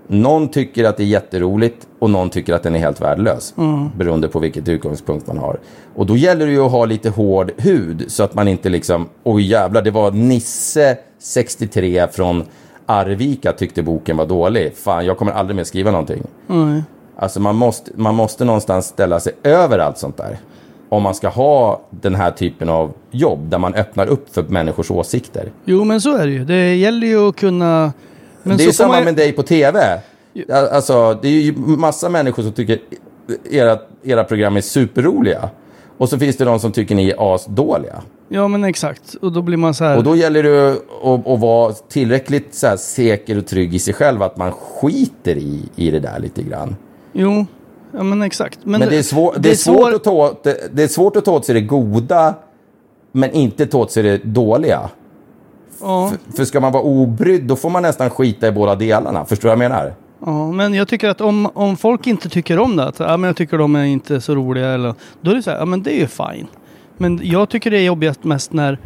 [0.06, 3.54] någon tycker att det är jätteroligt och någon tycker att den är helt värdelös.
[3.96, 5.58] Beroende på vilket utgångspunkt man har.
[5.94, 9.08] Och då gäller det ju att ha lite hård hud så att man inte liksom,
[9.22, 12.44] oj jävlar, det var Nisse 63 från
[12.86, 14.76] Arvika tyckte boken var dålig.
[14.76, 16.22] Fan, jag kommer aldrig mer skriva någonting.
[17.16, 20.38] Alltså man måste, man måste någonstans ställa sig över allt sånt där.
[20.88, 24.90] Om man ska ha den här typen av jobb där man öppnar upp för människors
[24.90, 25.48] åsikter.
[25.64, 26.44] Jo men så är det ju.
[26.44, 27.92] Det gäller ju att kunna...
[28.44, 30.00] Men det är samma man- med dig på tv.
[30.72, 32.78] Alltså, det är ju massa människor som tycker
[33.50, 35.50] era, era program är superroliga.
[35.98, 38.02] Och så finns det de som tycker ni är asdåliga.
[38.28, 39.14] Ja men exakt.
[39.14, 39.96] Och då blir man så här...
[39.96, 44.22] Och då gäller det att, att vara tillräckligt så säker och trygg i sig själv
[44.22, 46.76] att man skiter i, i det där lite grann.
[47.12, 47.46] Jo,
[47.92, 48.58] ja men exakt.
[48.62, 51.24] Men, Men det är, svår, det är, svårt att ta det, det är svårt att
[51.24, 52.34] ta åt sig det goda,
[53.12, 54.90] men inte ta åt sig det dåliga.
[55.84, 59.24] Ja, För, för ska man vara obrydd, då får man nästan skita i båda delarna.
[59.24, 59.94] Förstår du vad jag menar?
[60.26, 63.28] ja, men jag tycker att om, om folk inte tycker om det, att ja, men
[63.28, 65.82] jag tycker de är inte så roliga, eller, då är det så här, ja men
[65.82, 66.46] det är ju fine.
[66.96, 68.78] Men jag tycker det är jobbigast mest när,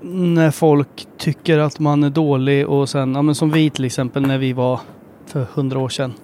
[0.00, 4.22] när folk tycker att man är dålig och sen, ja men som vi till exempel
[4.22, 4.80] när vi var
[5.26, 6.14] för hundra år sedan.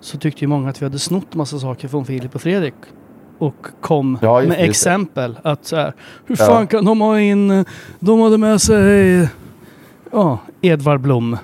[0.00, 2.74] Så tyckte ju många att vi hade snott massa saker från Filip och Fredrik.
[3.42, 5.38] Och kom Ja, med exempel.
[5.42, 5.92] Att så här,
[6.26, 6.46] hur Ja.
[6.46, 7.64] fan kan de ha in,
[8.00, 9.28] de hade med sig,
[10.12, 11.36] ja, Edvard Blom.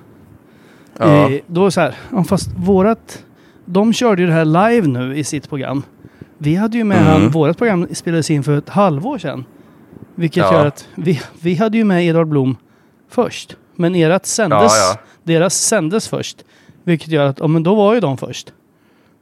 [0.98, 1.30] Ja.
[1.30, 1.94] Eh, då så här,
[2.28, 3.24] fast vårat,
[3.64, 5.82] de körde ju det här live nu i sitt program.
[6.38, 7.12] Vi hade ju med Mm.
[7.12, 9.44] han, vårat program spelades in för ett halvår sedan.
[10.14, 10.52] Vilket Ja.
[10.52, 12.56] gör att vi, vi hade ju med Edvard Blom
[13.08, 13.56] först.
[13.74, 14.72] Men erat sändes,
[15.22, 16.44] deras sändes först.
[16.84, 18.52] Vilket gör att, ja men då var ju de först.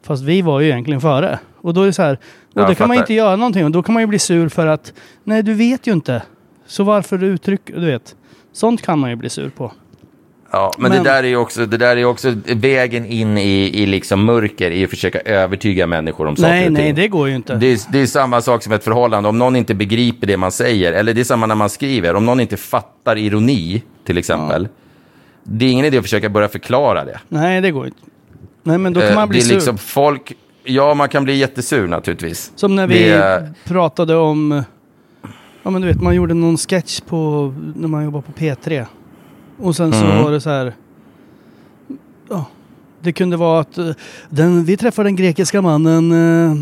[0.06, 1.38] Fast vi var ju egentligen före.
[1.60, 2.12] Och då är det så här,
[2.54, 3.02] och Ja, då kan man fattar.
[3.02, 3.64] inte göra någonting.
[3.64, 4.92] Och då kan man ju bli sur för att,
[5.24, 6.22] nej du vet ju inte.
[6.66, 8.14] Så varför du uttrycker, du vet.
[8.52, 9.72] Sånt kan man ju bli sur på.
[10.52, 13.82] Ja, men, Men- Det, där är ju också, det där är också vägen in i,
[13.82, 16.94] i liksom mörker, i att försöka övertyga människor om saker Nej, och nej, ting.
[16.94, 17.54] det går ju inte.
[17.54, 19.28] Det är, det är samma sak som ett förhållande.
[19.28, 22.14] Om någon inte begriper det man säger, eller det är samma när man skriver.
[22.16, 24.68] Om någon inte fattar ironi, till exempel.
[25.42, 27.20] Det är ingen idé att försöka börja förklara det.
[27.28, 27.98] Nej, det går inte.
[28.66, 29.54] Nej, men då kan Eh, man bli det är sur.
[29.54, 30.32] liksom folk...
[30.64, 32.52] Ja, man kan bli jättesur naturligtvis.
[32.56, 34.62] Som när vi Det- pratade om...
[35.62, 37.54] Ja men du vet, man gjorde någon sketch på...
[37.76, 38.84] När man jobbade på P3.
[39.58, 40.22] Och sen så Mm.
[40.24, 40.72] var det så här...
[42.30, 42.44] Ja.
[43.00, 43.90] Det kunde vara att eh,
[44.28, 46.54] den, vi träffade den grekiska mannen, eh,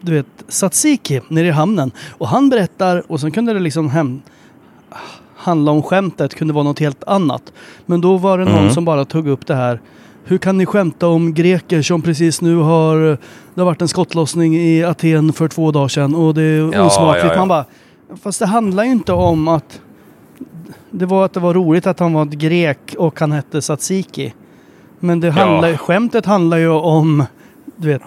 [0.00, 1.90] du vet, Satsiki, nere i hamnen.
[2.18, 4.22] Och han berättar, och sen kunde det liksom hem,
[5.36, 7.52] handla om skämtet, kunde vara något helt annat.
[7.86, 8.70] Men då var det någon Mm.
[8.70, 9.80] som bara tog upp det här.
[10.24, 12.96] Hur kan ni skämta om greker som precis nu har...
[13.54, 16.86] Det har varit en skottlossning i Aten för två dagar sedan och det är Ja,
[16.86, 17.24] osmakligt.
[17.26, 17.38] ja, ja.
[17.38, 17.64] Man bara...
[18.22, 19.80] Fast det handlar ju inte om att...
[20.90, 24.34] Det var att det var roligt att han var ett grek och han hette Satsiki.
[24.98, 27.24] Men det handlar, skämtet handlar ju om,
[27.76, 28.02] du vet,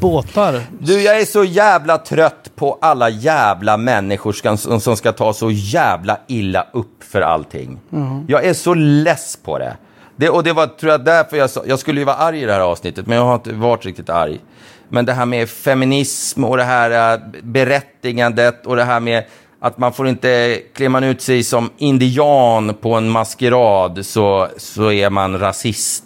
[0.00, 0.60] båtar.
[0.78, 5.50] Du, jag är så jävla trött på alla jävla människor som, som ska ta så
[5.50, 7.78] jävla illa upp för allting.
[8.26, 9.76] Jag är så less på det.
[10.20, 12.46] Det och det var, tror jag, därför jag sa, jag skulle ju vara arg i
[12.46, 14.40] det här avsnittet, men jag har inte varit riktigt arg.
[14.88, 19.24] Men det här med feminism och det här äh, berättigandet och det här med
[19.60, 24.92] att man får inte, klär man ut sig som indian på en maskerad så, så
[24.92, 26.04] är man rasist.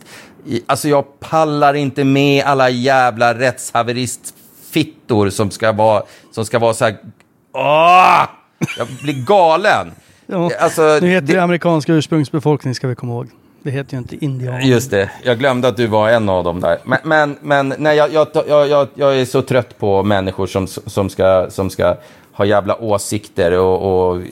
[0.66, 6.85] Alltså jag pallar inte med alla jävla rättshaveristfittor som ska vara, som ska vara så
[6.85, 6.96] här...
[7.55, 8.24] Åh!
[8.79, 9.92] Jag blir galen.
[10.27, 13.29] Ja, Alltså, nu heter det, det- amerikanska ursprungsbefolkning ska vi komma ihåg.
[13.64, 14.66] Det heter ju inte indian.
[14.66, 16.79] Just det, jag glömde att du var en av dem där.
[16.85, 18.29] Men, men, men nej, jag, jag,
[18.68, 21.96] jag, jag, är så trött på människor som, som, ska, som ska
[22.33, 24.22] ha jävla åsikter och, och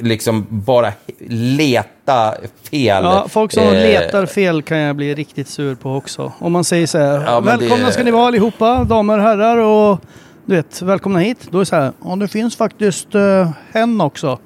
[0.00, 0.92] liksom bara
[1.28, 2.34] leta
[2.70, 3.04] fel.
[3.04, 6.32] Ja, folk som Eh, letar fel kan jag bli riktigt sur på också.
[6.38, 9.56] Om man säger så här, Ja, välkomna det- ska ni vara allihopa, damer och herrar
[9.56, 10.00] och
[10.44, 11.48] du vet, välkomna hit.
[11.50, 14.38] Då är det så här, ja det finns faktiskt uh, hen också.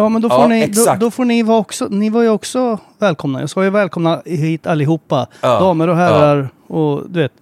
[0.00, 2.28] Ja men då får, Ja, ni, då, då får ni vara också, ni var ju
[2.28, 3.40] också välkomna.
[3.40, 7.32] Jag sa ju välkomna hit allihopa, Ja, damer och herrar och du vet.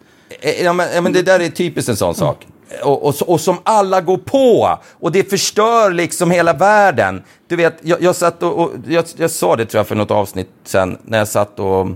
[0.41, 2.47] Eh, Ja men, ja, men det där är typiskt en sån sak.
[2.85, 4.79] Och, och, och som alla går på.
[5.01, 7.23] Och det förstör liksom hela världen.
[7.49, 10.11] Du vet, jag, jag satt och, och jag, jag sa det tror jag för något
[10.11, 11.87] avsnitt sen, när jag satt och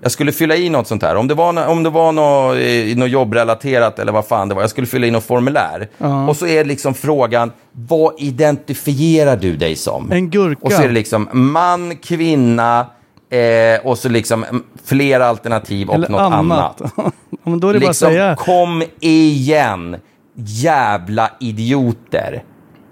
[0.00, 1.16] jag skulle fylla i något sånt här.
[1.16, 4.62] Om det var, om det var något, något jobbrelaterat eller vad fan det var.
[4.62, 5.88] Jag skulle fylla i något formulär.
[6.28, 10.12] Och så är liksom frågan, vad identifierar du dig som?
[10.12, 10.60] En gurka.
[10.62, 12.86] Och så är det liksom man, kvinna
[13.30, 16.80] eh, och så liksom mm, flera alternativ och Eller något annat.
[16.80, 17.14] annat.
[17.42, 18.36] men då är det bara Liksom, säga.
[18.36, 19.96] kom igen,
[20.34, 22.42] jävla idioter.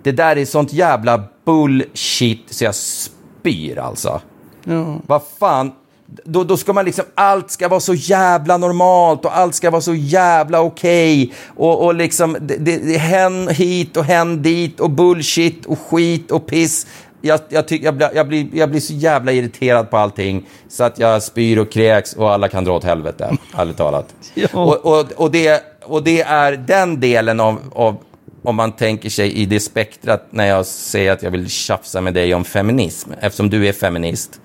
[0.03, 4.21] Det där är sånt jävla bullshit så jag spyr alltså.
[4.65, 4.97] Ja.
[5.07, 5.73] Vad fan,
[6.07, 9.81] då, då ska man liksom, allt ska vara så jävla normalt och allt ska vara
[9.81, 11.33] så jävla okej.
[11.57, 16.47] Och, och liksom, det, det, hen hit och hen dit och bullshit och skit och
[16.47, 16.87] piss.
[17.21, 20.85] Jag, jag, tyck, jag, blir, jag, blir, jag blir så jävla irriterad på allting så
[20.85, 24.15] att jag spyr och kräks och alla kan dra åt helvete, ärligt talat.
[24.35, 24.49] Ja.
[24.53, 27.97] Och, och, och, det, och det är den delen av, av,
[28.43, 32.15] om man tänker sig i det spektrat när jag säger att jag vill tjafsa med
[32.15, 34.41] dig om feminism, eftersom du är feminist,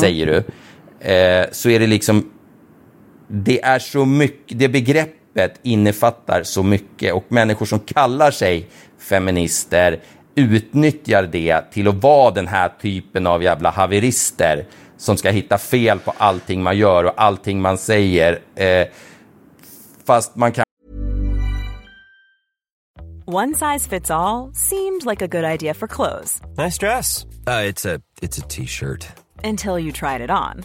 [0.00, 0.44] säger du,
[1.04, 2.30] eh, så är det liksom,
[3.28, 10.00] det är så mycket, det begreppet innefattar så mycket och människor som kallar sig feminister
[10.34, 15.98] utnyttjar det till att vara den här typen av jävla haverister som ska hitta fel
[15.98, 18.38] på allting man gör och allting man säger.
[18.54, 18.86] Eh,
[20.06, 20.64] fast man kan
[23.26, 27.24] One size fits all seemed like a good idea for clothes Nice dress.
[27.46, 29.06] Uh, it's a it's a t-shirt.
[29.44, 30.64] until you tried it on.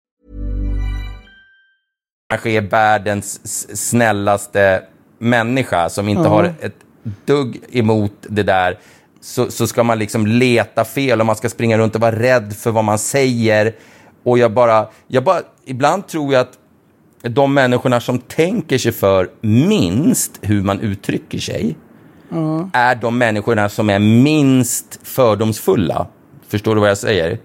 [2.31, 3.39] Kanske är världens
[3.89, 4.83] snällaste
[5.19, 6.75] människa som inte har ett
[7.25, 8.77] dugg emot det där
[9.21, 12.53] så, så ska man liksom leta fel och man ska springa runt och vara rädd
[12.53, 13.75] för vad man säger.
[14.23, 16.57] Och jag bara, jag bara, ibland tror jag att
[17.21, 21.77] de människorna som tänker sig för minst hur man uttrycker sig
[22.73, 26.07] är de människorna som är minst fördomsfulla.
[26.47, 27.39] Förstår du vad jag säger?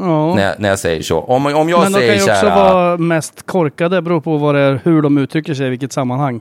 [0.00, 0.34] Ja.
[0.34, 1.20] När, när jag säger så.
[1.20, 4.20] Om, om jag Men de säger kan ju så också här, vara mest korkade, beror
[4.20, 6.40] på vad det är, hur de uttrycker sig, i vilket sammanhang.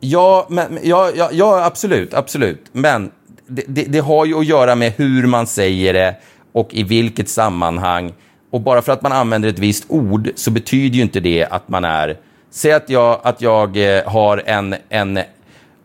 [0.00, 2.64] Ja, men, men- ja, ja, ja, absolut, absolut.
[2.72, 3.10] Men
[3.46, 6.14] det, det, det har ju att göra med hur man säger det
[6.52, 8.12] och i vilket sammanhang.
[8.50, 11.68] Och bara för att man använder ett visst ord så betyder ju inte det att
[11.68, 12.16] man är...
[12.50, 14.74] Säg att jag, att jag eh, har en...
[14.88, 15.18] en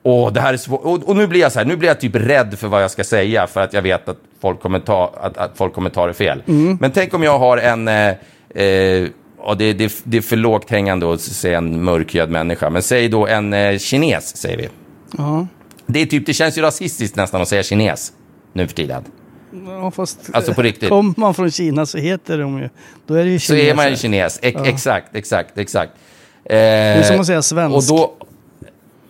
[0.06, 0.82] Åh, det här är svårt.
[0.84, 2.92] Och, och nu blir jag så här, nu blir jag typ rädd för vad jag
[2.92, 6.08] ska säga för att jag vet att folk kommer ta, att, att folk kommer ta
[6.08, 6.44] det fel.
[6.80, 7.88] Men tänk om jag har en...
[7.88, 8.10] Eh,
[8.56, 9.08] eh,
[9.46, 13.10] ja, det, det, det är för lågt hängande att säga en mörkhyad människa, men säg
[13.10, 14.70] då en eh, kines, säger vi.
[15.18, 15.48] Ja.
[15.86, 18.12] Det, är typ, det känns ju rasistiskt nästan att säga kines
[18.54, 19.04] nu för tiden.
[19.68, 20.90] Ja, fast Alltså på riktigt.
[20.90, 22.70] kommer man från Kina så heter de ju...
[23.08, 24.42] Då är det ju Så är man ju kineser.
[24.42, 24.62] kines.
[24.62, 25.92] Ex- Exakt, exakt, exakt.
[26.46, 27.76] Eh, Det är som att säga svensk.
[27.92, 28.14] Och då,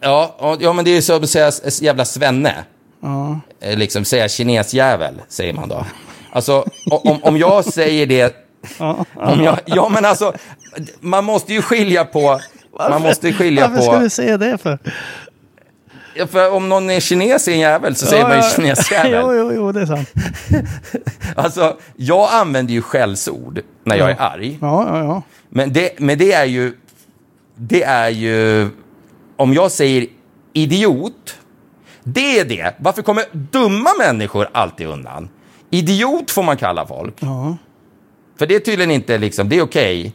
[0.02, 2.54] ja, ja, ja, men det är som att säga jävla svenne.
[3.60, 5.86] Eh, Liksom säga kinesjävel, säger man då.
[6.32, 8.44] Alltså, om, om jag säger det
[8.80, 9.06] Ja.
[9.16, 10.34] Om jag, ja, men alltså,
[11.00, 12.40] man måste ju skilja på...
[12.90, 14.00] Man måste ju skilja Varför ska på...
[14.00, 14.80] du säga det för?
[16.16, 19.12] Ja, För om någon är kines i en jävel så säger man ju kinesjävel.
[19.12, 20.10] jo, jo, jo, det är sant.
[21.36, 24.58] Alltså, jag använder ju skällsord när jag är arg.
[24.62, 25.22] Ja, ja, ja.
[25.50, 26.74] Men det, men det är ju...
[27.56, 28.70] Det är ju...
[29.36, 30.08] Om jag säger
[30.54, 31.38] idiot,
[32.04, 32.76] det är det.
[32.78, 35.30] Varför kommer dumma människor alltid undan?
[35.70, 37.16] Idiot får man kalla folk.
[37.20, 37.58] Ja.
[38.40, 40.14] För det är tydligen inte liksom, det är okej.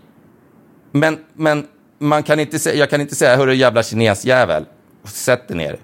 [0.92, 1.66] Men, men
[1.98, 4.64] man kan inte säga, jag kan inte säga, hörru jävla kinesjävel,
[5.04, 5.76] sätt dig ner.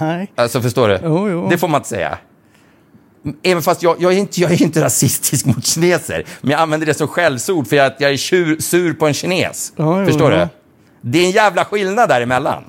[0.00, 0.32] Nej.
[0.34, 0.98] Alltså förstår du?
[1.02, 1.48] Jo, jo.
[1.50, 2.18] Det får man inte säga.
[3.42, 6.86] Även fast jag, jag, är inte, jag är inte rasistisk mot kineser, men jag använder
[6.86, 9.72] det som skällsord för att jag är tjur, sur på en kines.
[9.76, 10.38] Jo, förstår ja.
[10.38, 10.48] du?
[11.10, 12.64] Det är en jävla skillnad däremellan.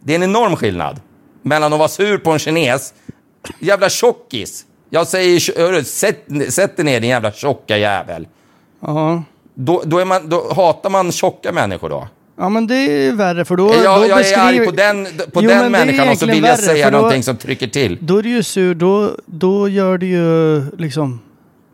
[0.00, 1.00] Det är en enorm skillnad
[1.44, 2.94] mellan att vara sur på en kines,
[3.58, 4.64] jävla tjockis.
[4.90, 8.26] Jag säger, hörru, sätt, sätt dig ner din jävla tjocka jävel.
[8.80, 9.22] Ja.
[9.54, 12.08] Då, då, är man, då hatar man tjocka människor då.
[12.38, 13.74] ja, men det är värre för då...
[13.84, 16.26] Jag, då jag är beskriver- arg på den, på Jo, den är människan och så
[16.26, 17.98] vill jag säga då- någonting som trycker till.
[18.00, 21.20] Då är du ju sur, då, då gör du ju liksom...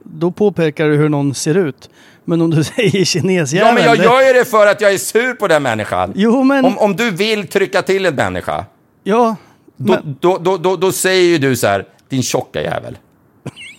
[0.03, 1.91] Då påpekar du hur någon ser ut.
[2.25, 3.67] Men om du säger kinesjävel...
[3.69, 6.13] Ja, men jag gör ju det för att jag är sur på den människan.
[6.17, 6.65] Jo, men...
[6.65, 8.65] Om, om du vill trycka till en människa,
[9.05, 9.37] Ja,
[9.81, 10.17] då, men...
[10.21, 12.99] då, då, då, då säger ju du så här, din tjocka jävel.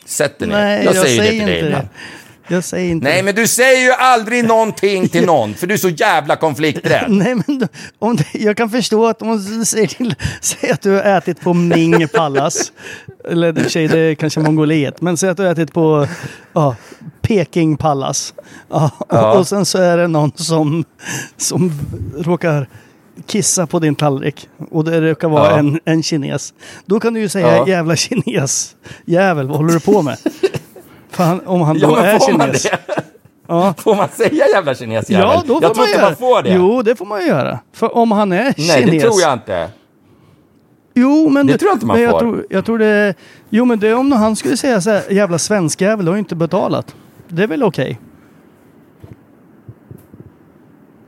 [0.05, 0.55] Sätt dig ner.
[0.55, 1.87] Nej, jag, jag, säger, säger det till dig inte ibland.
[2.47, 3.23] Jag säger inte Nej, det.
[3.23, 7.05] men du säger ju aldrig någonting till någon, för du är så jävla konflikträdd.
[7.09, 7.67] Nej, men då,
[7.99, 11.41] om det, jag kan förstå att om man säger, till, säger att du har ätit
[11.41, 12.71] på Ming Palace,
[13.29, 16.07] eller i och sig det är kanske Mongoliet, men säg att du har ätit på
[16.53, 16.75] ja,
[17.21, 18.33] Peking Palace.
[18.69, 19.37] Ja, och, Ja.
[19.39, 20.85] och sen så är det någon som,
[21.37, 21.71] som
[22.17, 22.67] råkar
[23.25, 25.57] kissa på din tallrik och det råkar vara Ja.
[25.57, 26.53] en, en kines.
[26.85, 27.67] Då kan du ju säga Ja.
[27.67, 28.75] jävla kines.
[29.05, 30.17] Jävel, vad håller du på med?
[31.11, 32.63] Fan, om han då Ja, är kines.
[32.63, 32.77] det?
[33.47, 33.73] Ja.
[33.77, 35.27] Får man säga jävla kinesjävel?
[35.27, 36.53] Ja, då får jag tror man inte man får det.
[36.53, 37.59] Jo, det får man ju göra.
[37.73, 38.91] För om han är Nej, kines.
[38.91, 39.69] det tror jag inte.
[40.93, 42.19] Jo, men Det tror jag inte man jag får.
[42.19, 43.13] Tror, jag tror det...
[43.49, 46.19] Jo, men det är om han skulle säga så här, jävla svenskjävel, du har ju
[46.19, 46.95] inte betalat.
[47.27, 47.99] Det är väl okej?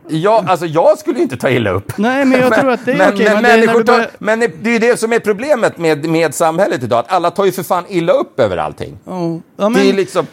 [0.07, 1.97] Ja, alltså jag skulle inte ta illa upp.
[1.97, 3.25] Nej, men jag tror att det är men, okej.
[3.33, 6.05] Men, men det är tar, börjar- men det är ju det som är problemet med,
[6.09, 8.97] med samhället idag, att alla tar ju för fan illa upp över allting.
[9.05, 10.27] Ja, ja, Det är men, liksom,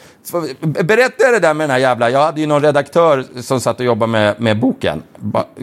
[0.60, 3.86] berätta det där med den här jävla, jag hade ju någon redaktör som satt och
[3.86, 5.02] jobbade med, med boken.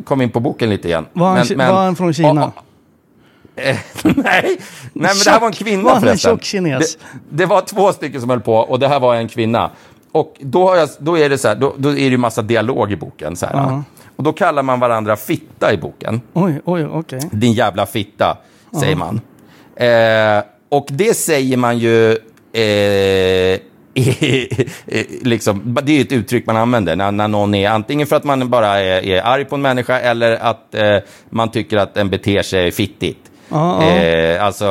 [0.05, 1.05] Kom in på boken lite igen.
[1.13, 2.51] var, han, var han från Kina?
[2.55, 2.63] Ja,
[3.59, 4.57] Eh, nej, nej,
[4.93, 6.31] men det här var en kvinna Var han en förresten.
[6.31, 6.95] tjock kines?
[6.95, 6.99] Det,
[7.29, 9.69] det var två stycken som höll på och det här var en kvinna.
[10.11, 12.91] Och då, jag, då är det så här, då, då är det ju massa dialog
[12.91, 13.35] i boken.
[13.35, 13.83] Så här, Ja.
[14.17, 16.21] Och då kallar man varandra fitta i boken.
[16.33, 17.19] Oj, oj, okej.
[17.31, 18.37] Din jävla fitta,
[18.79, 19.21] säger man.
[19.75, 22.11] Eh, och det säger man ju...
[22.53, 23.59] Eh,
[25.21, 28.49] liksom, det är ett uttryck man använder när, när någon är antingen för att man
[28.49, 30.97] bara är, är arg på en människa eller att eh,
[31.29, 33.19] man tycker att den beter sig fittigt.
[33.49, 33.91] Ja, ja.
[33.91, 34.65] Eh, alltså,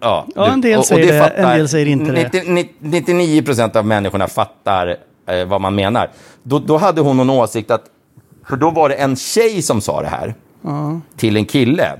[0.00, 0.26] ja.
[0.34, 2.24] Ja, en del säger det, en del säger inte det.
[2.24, 6.10] 90, 90, 99 procent av människorna fattar eh, vad man menar.
[6.42, 7.84] Då, då hade hon någon åsikt att,
[8.48, 10.34] för då var det en tjej som sa det här
[11.16, 11.92] till en kille.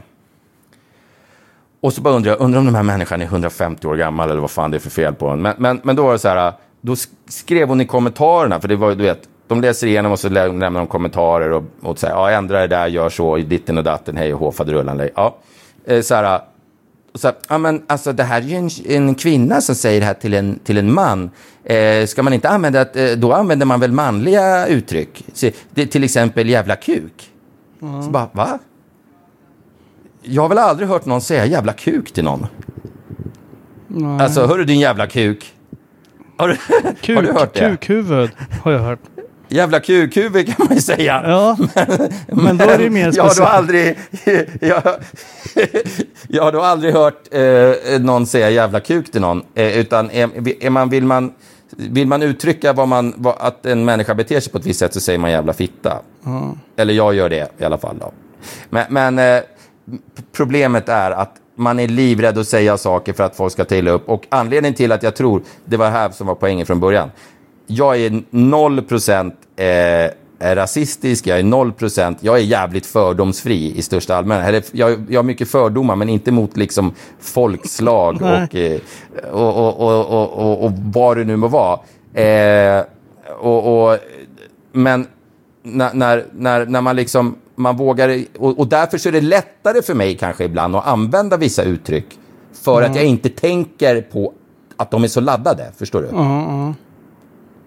[1.80, 4.40] Och så bara undrar jag, undrar om den här människan är 150 år gammal eller
[4.40, 5.42] vad fan det är för fel på honom.
[5.42, 8.68] Men, men, men då var det så här, då sk- skrev hon i kommentarerna, för
[8.68, 11.62] det var ju, du vet, de läser igenom och så lä- lämnar de kommentarer och,
[11.82, 15.08] och säger, ja ändra det där, gör så, ditten och datten, hej och hå, faderullan,
[15.14, 15.36] ja.
[15.84, 16.40] Eh, Så här,
[17.14, 20.14] så ja men alltså det här är ju en, en kvinna som säger det här
[20.14, 21.30] till en, till en man.
[21.64, 25.24] Eh, ska man inte använda, eh, då använder man väl manliga uttryck.
[25.32, 27.30] Så, det, till exempel jävla kuk.
[27.80, 28.58] Så bara, va?
[30.22, 32.46] Jag har väl aldrig hört någon säga jävla kuk till någon.
[33.86, 34.20] Nej.
[34.20, 35.54] Alltså, hörru din jävla kuk.
[36.36, 36.56] Har du,
[37.00, 37.60] Kuk, har du hört det?
[37.60, 38.30] Kukhuvud
[38.62, 39.00] har jag hört.
[39.48, 41.22] Jävla kukhuvud kan man ju säga.
[41.26, 41.56] Ja,
[42.26, 43.50] men då är det mer jag har då speciellt.
[43.50, 43.96] aldrig,
[44.60, 44.82] jag,
[46.28, 49.42] jag har då aldrig hört eh, någon säga jävla kuk till någon.
[49.54, 50.30] Eh, utan är,
[50.64, 51.32] är man, vill, man,
[51.76, 54.94] vill man uttrycka vad man, vad, att en människa beter sig på ett visst sätt
[54.94, 55.98] så säger man jävla fitta.
[56.76, 57.96] Eller jag gör det i alla fall.
[58.00, 58.12] Då.
[58.70, 59.42] Men, men eh,
[60.32, 64.08] problemet är att man är livrädd att säga saker för att folk ska ta upp.
[64.08, 67.10] Och anledningen till att jag tror, det var här som var poängen från början.
[67.70, 70.10] Jag är noll procent eh,
[70.40, 74.70] rasistisk, jag är noll procent, jag är jävligt fördomsfri i största allmänhet.
[74.72, 78.80] Jag, jag har mycket fördomar, men inte mot liksom folkslag och, eh,
[79.32, 81.80] och, och, och, och, och, och vad det nu må vara.
[82.22, 82.84] Eh,
[83.40, 83.98] och, och,
[84.72, 85.06] men
[85.62, 89.94] när, när, när, man liksom, man vågar, och, och därför så är det lättare för
[89.94, 92.18] mig kanske ibland att använda vissa uttryck.
[92.52, 94.32] För att jag inte tänker på
[94.76, 96.08] att de är så laddade, förstår du?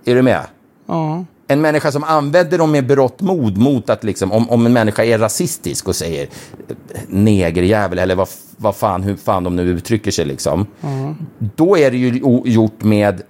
[0.06, 0.42] Är du med?
[0.86, 1.26] Ja.
[1.48, 5.04] En människa som använder dem med berått mod mot att liksom, om, om en människa
[5.04, 6.28] är rasistisk och säger
[6.68, 8.28] eh, negerjävel eller vad,
[8.58, 10.66] vad fan, hur fan de nu uttrycker sig liksom.
[11.40, 13.22] Då är det ju gjort med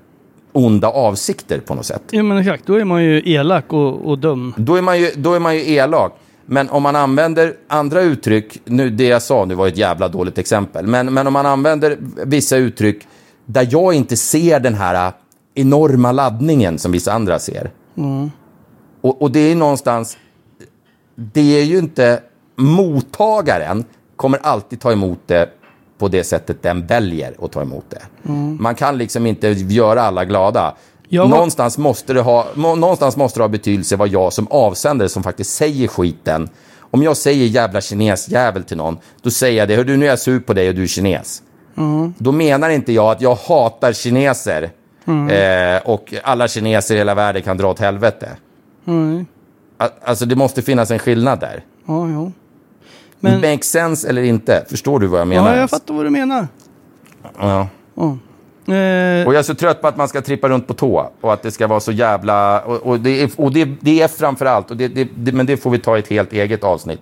[0.51, 2.01] onda avsikter på något sätt.
[2.11, 2.65] ja, men exakt.
[2.65, 4.53] Då är man ju elak och, och dum.
[4.57, 6.17] Då är, man ju, då är man ju elak.
[6.45, 10.38] Men om man använder andra uttryck, nu det jag sa nu var ett jävla dåligt
[10.38, 13.07] exempel, men, men om man använder vissa uttryck
[13.45, 15.11] där jag inte ser den här
[15.56, 17.72] enorma laddningen som vissa andra ser.
[19.02, 20.18] Och, och det är någonstans,
[21.16, 22.20] det är ju inte,
[22.56, 23.86] mottagaren
[24.16, 25.49] kommer alltid ta emot det
[25.97, 28.32] på det sättet den väljer att ta emot det.
[28.60, 30.76] Man kan liksom inte göra alla glada.
[31.10, 35.10] Jag var- någonstans, måste det ha, någonstans måste det ha betydelse vad jag som avsändare
[35.10, 36.49] som faktiskt säger skiten.
[36.80, 40.10] Om jag säger jävla kinesjävel till någon, då säger jag det, hör du nu är
[40.10, 41.41] jag sur på dig och du är kines.
[42.18, 44.70] Då menar inte jag att jag hatar kineser
[45.08, 48.30] eh, och alla kineser i hela världen kan dra åt helvete.
[48.88, 49.26] Mm.
[50.04, 51.64] Alltså det måste finnas en skillnad där.
[51.86, 52.32] Ja, jo.
[53.20, 54.66] Men, Makes sense eller inte?
[54.70, 55.54] Förstår du vad jag menar?
[55.54, 56.47] ja, jag fattar vad du menar.
[57.39, 57.68] Ja.
[57.95, 58.18] Ja.
[58.74, 61.34] Eh, Och jag är så trött på att man ska trippa runt på tå och
[61.34, 62.62] att det ska vara så jävla...
[62.62, 65.58] Och, och, det, är, och det, det är framför allt, och det, det, men det
[65.58, 66.99] får vi ta i ett helt eget avsnitt,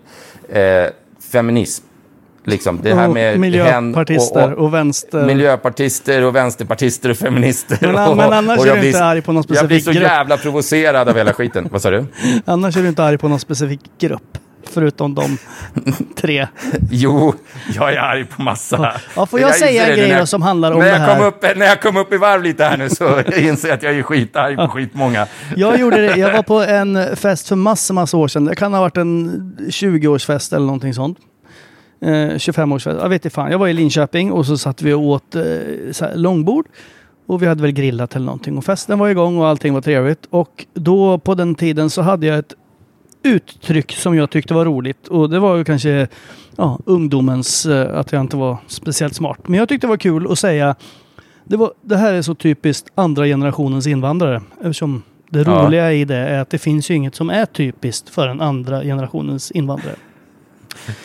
[0.50, 0.86] eh,
[1.32, 1.86] feminism.
[2.46, 5.26] Liksom, det här och med miljöpartister hen och, vänster.
[5.26, 7.78] Miljöpartister och vänsterpartister och feminister.
[7.82, 9.80] Men- och, men annars och är jag du blir- inte arg på någon Jag blir
[9.80, 10.04] specifik så grupp.
[10.12, 11.68] jävla provocerad av hela skiten.
[11.72, 12.06] Vad sa du?
[12.46, 14.38] Annars är du inte arg på någon specifik grupp.
[14.72, 15.38] Förutom de
[16.22, 16.48] tre.
[16.92, 17.34] Jo,
[17.76, 18.94] jag är arg på massa.
[19.16, 20.96] Ja, får jag inser säga en det grej när jag- som handlar om det jag
[20.96, 21.18] här?
[21.18, 23.84] Kom upp, när jag kom upp i varv lite här nu så inser jag att
[23.84, 25.28] jag är skitarg på skitmånga.
[25.56, 26.16] Jag gjorde det.
[26.18, 28.46] Jag var på en fest för massor, massor år sedan.
[28.46, 31.18] Det kan ha varit en 20-årsfest eller någonting sånt.
[32.02, 33.02] Eh, 25-årsfest.
[33.02, 33.52] Jag vet inte fan.
[33.52, 35.44] Jag var i Linköping och så satt vi och åt eh,
[36.16, 36.66] långbord.
[37.26, 38.58] Och vi hade väl grillat eller någonting.
[38.58, 40.26] Och festen var igång och allting var trevligt.
[40.30, 42.54] Och då på den tiden så hade jag ett
[43.24, 45.08] uttryck som jag tyckte var roligt.
[45.08, 46.08] Och det var ju kanske
[46.56, 49.48] ja, ungdomens, eh, att jag inte var speciellt smart.
[49.48, 50.76] Men jag tyckte det var kul att säga
[51.44, 54.42] det, var, det här är så typiskt andra generationens invandrare.
[54.62, 55.66] Eftersom det Ja.
[55.66, 58.82] roliga i det är att det finns ju inget som är typiskt för en andra
[58.84, 59.96] generationens invandrare.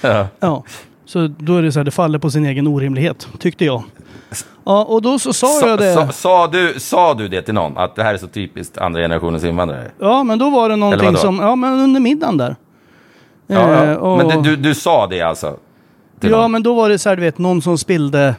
[0.01, 0.27] Ja.
[0.41, 0.65] Ja,
[1.05, 3.83] så då är det så här, det faller på sin egen orimlighet, tyckte jag.
[4.65, 5.95] Ja, och då så sa jag det.
[5.95, 7.79] Sa, sa, du, sa du det till någon?
[7.79, 9.91] Att det här är så typiskt andra generationens invandrare?
[10.01, 12.57] Ja, men då var det någonting som, ja men under middagen där.
[13.47, 13.97] Ja, Eh, ja.
[13.97, 15.57] och- Men det, du, du sa det alltså?
[16.21, 16.53] Ja, någon?
[16.53, 18.35] men då var det så här, du vet, någon som spillde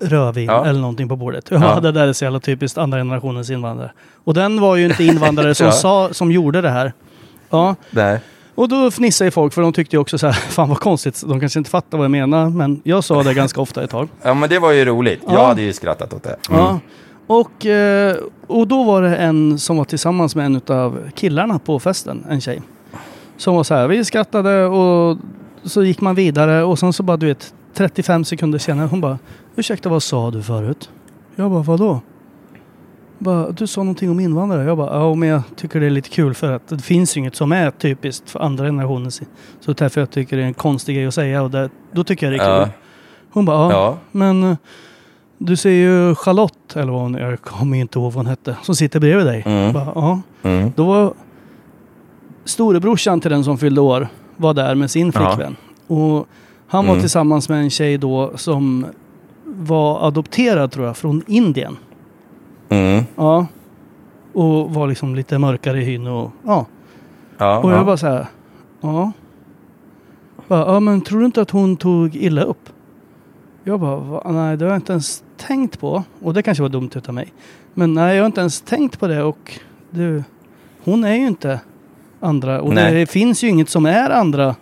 [0.00, 0.64] rödvin Ja.
[0.66, 1.44] eller någonting på bordet.
[1.50, 1.80] Ja, Ja.
[1.80, 3.92] det där är så jävla typiskt andra generationens invandrare.
[4.24, 6.92] Och den var ju inte invandrare som, sa, som gjorde det här.
[7.50, 8.20] Ja, Nej.
[8.58, 11.22] Och då fnissade ju folk för de tyckte ju också så här, fan vad konstigt,
[11.26, 14.08] de kanske inte fattar vad jag menar, men jag sa det ganska ofta ett tag.
[14.22, 15.20] Ja, men det var ju roligt.
[15.26, 15.46] Jag Ja.
[15.46, 16.36] hade ju skrattat åt det.
[16.50, 16.60] Mm.
[16.60, 16.80] Ja.
[17.26, 21.80] Och, eh, och då var det en som var tillsammans med en av killarna på
[21.80, 22.62] festen, en tjej.
[23.36, 25.18] Som var så här, vi skrattade och
[25.64, 29.18] så gick man vidare och sen så bara du vet 35 sekunder senare hon bara
[29.56, 30.90] Ursäkta vad sa du förut?
[31.36, 32.00] Jag bara vadå?
[33.18, 34.64] Bara, du sa någonting om invandrare.
[34.64, 37.18] Jag bara ja men jag tycker det är lite kul för att det finns ju
[37.18, 39.10] inget som är typiskt för andra generationen.
[39.60, 42.26] Så därför jag tycker det är en konstig grej att säga och det, då tycker
[42.30, 42.64] jag det är Ja.
[42.64, 42.72] kul.
[43.30, 43.96] Hon bara ja, Ja.
[44.12, 44.56] men eh,
[45.38, 48.74] du ser ju Charlotte, eller vad hon, jag kommer inte ihåg vad hon hette, som
[48.76, 49.42] sitter bredvid dig.
[49.46, 49.72] Mm.
[49.72, 50.20] Bara, ja.
[50.42, 50.72] Mm.
[50.76, 51.14] Då var
[52.44, 55.20] storebrorsan till den som fyllde år var där med sin Ja.
[55.30, 55.56] flickvän.
[55.86, 56.26] Och
[56.68, 57.00] han var Mm.
[57.02, 58.86] tillsammans med en tjej då som
[59.44, 61.76] var adopterad tror jag från Indien.
[62.68, 63.04] Mm.
[63.16, 63.46] Ja.
[64.32, 66.66] Och var liksom lite mörkare i hyn och ja.
[67.38, 67.84] Ja, Och jag ja.
[67.84, 68.26] bara så här.
[68.80, 69.12] Ja.
[70.48, 72.68] Bara, ja men tror du inte att hon tog illa upp?
[73.64, 74.22] Jag bara, "Va?
[74.30, 76.04] nej det har jag inte ens tänkt på.
[76.22, 77.32] Och det kanske var dumt utav mig.
[77.74, 79.58] Men nej jag har inte ens tänkt på det och
[79.90, 80.24] det,
[80.84, 81.60] hon är ju inte
[82.20, 82.60] andra.
[82.60, 82.94] Och Nej.
[82.94, 84.54] det finns ju inget som är andra.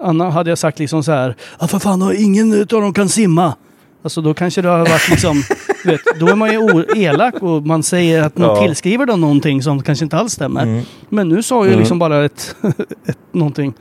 [0.00, 1.36] Annars hade jag sagt liksom så här.
[1.60, 3.54] Ja för fan ingen utav dem kan simma.
[4.02, 5.42] Alltså då kanske det har varit liksom.
[5.84, 8.62] vet, då är man ju elak och man säger att man Ja.
[8.62, 10.62] tillskriver dem någonting som kanske inte alls stämmer.
[10.62, 10.84] Mm.
[11.08, 11.78] Men nu sa jag Mm.
[11.78, 12.56] liksom bara ett,
[13.06, 13.74] ett någonting.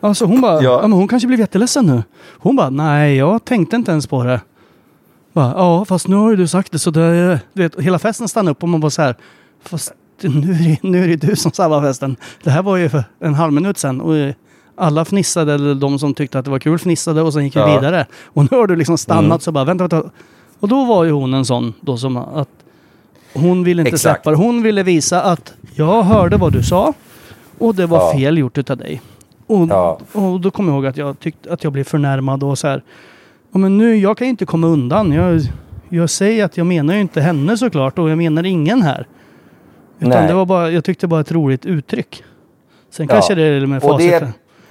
[0.00, 0.62] Alltså hon bara, Ja.
[0.62, 0.82] ja.
[0.82, 2.02] men hon kanske blev jätteledsen nu.
[2.38, 4.40] Hon bara, nej jag tänkte inte ens på det.
[5.32, 8.28] Bara, ja fast nu har ju du sagt det så det, du vet, hela festen
[8.28, 9.16] stannade upp och man bara så här.
[9.64, 9.92] Fast
[10.22, 12.16] nu är, det, nu är det du som sabbar festen.
[12.42, 14.00] Det här var ju för en halv minut sedan.
[14.00, 14.14] Och
[14.78, 17.60] alla fnissade, eller de som tyckte att det var kul fnissade och sen gick vi
[17.60, 17.74] Ja.
[17.80, 18.06] vidare.
[18.24, 19.40] Och nu har du liksom stannat Mm.
[19.40, 20.10] så bara, vänta, vänta.
[20.60, 22.48] Och då var ju hon en sån då som att
[23.34, 24.22] hon ville inte Exakt.
[24.24, 24.36] släppa.
[24.36, 26.94] Hon ville visa att jag hörde vad du sa
[27.58, 28.12] och det var Ja.
[28.12, 29.00] fel gjort utav dig.
[29.46, 29.98] Och, Ja.
[30.12, 32.82] och då kommer jag ihåg att jag tyckte att jag blev förnärmad och så här.
[33.52, 35.12] Ja, men nu, jag kan ju inte komma undan.
[35.12, 35.40] Jag,
[35.88, 39.06] jag säger att jag menar ju inte henne såklart och jag menar ingen här.
[39.98, 40.28] Utan Nej.
[40.28, 42.22] det var bara, jag tyckte bara ett roligt uttryck.
[42.90, 43.14] Sen Ja.
[43.14, 44.22] kanske det är med facit.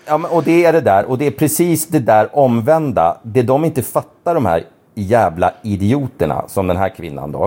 [0.07, 1.05] Ja, men- och det är det där.
[1.05, 3.17] Och det är precis det där omvända.
[3.23, 4.63] Det de inte fattar, de här
[4.95, 7.43] jävla idioterna, som den här kvinnan då.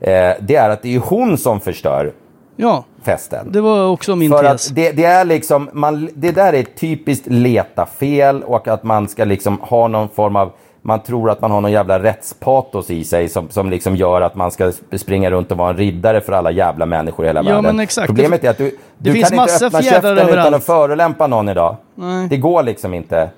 [0.00, 2.12] Eh, det är att det är hon som förstör
[2.56, 3.52] Ja, festen.
[3.52, 4.68] det var också min För tes.
[4.70, 9.08] att det, det är liksom, man, det där är typiskt leta fel och att man
[9.08, 10.52] ska liksom ha någon form av,
[10.88, 14.34] man tror att man har någon jävla rättspatos i sig som, som liksom gör att
[14.34, 17.60] man ska springa runt och vara en riddare för alla jävla människor i hela Ja,
[17.60, 17.86] världen.
[18.06, 20.54] Problemet är att du, du kan inte öppna käften utan överallt.
[20.56, 21.76] att förolämpa någon idag.
[21.94, 22.28] Nej.
[22.28, 23.30] Det går liksom inte.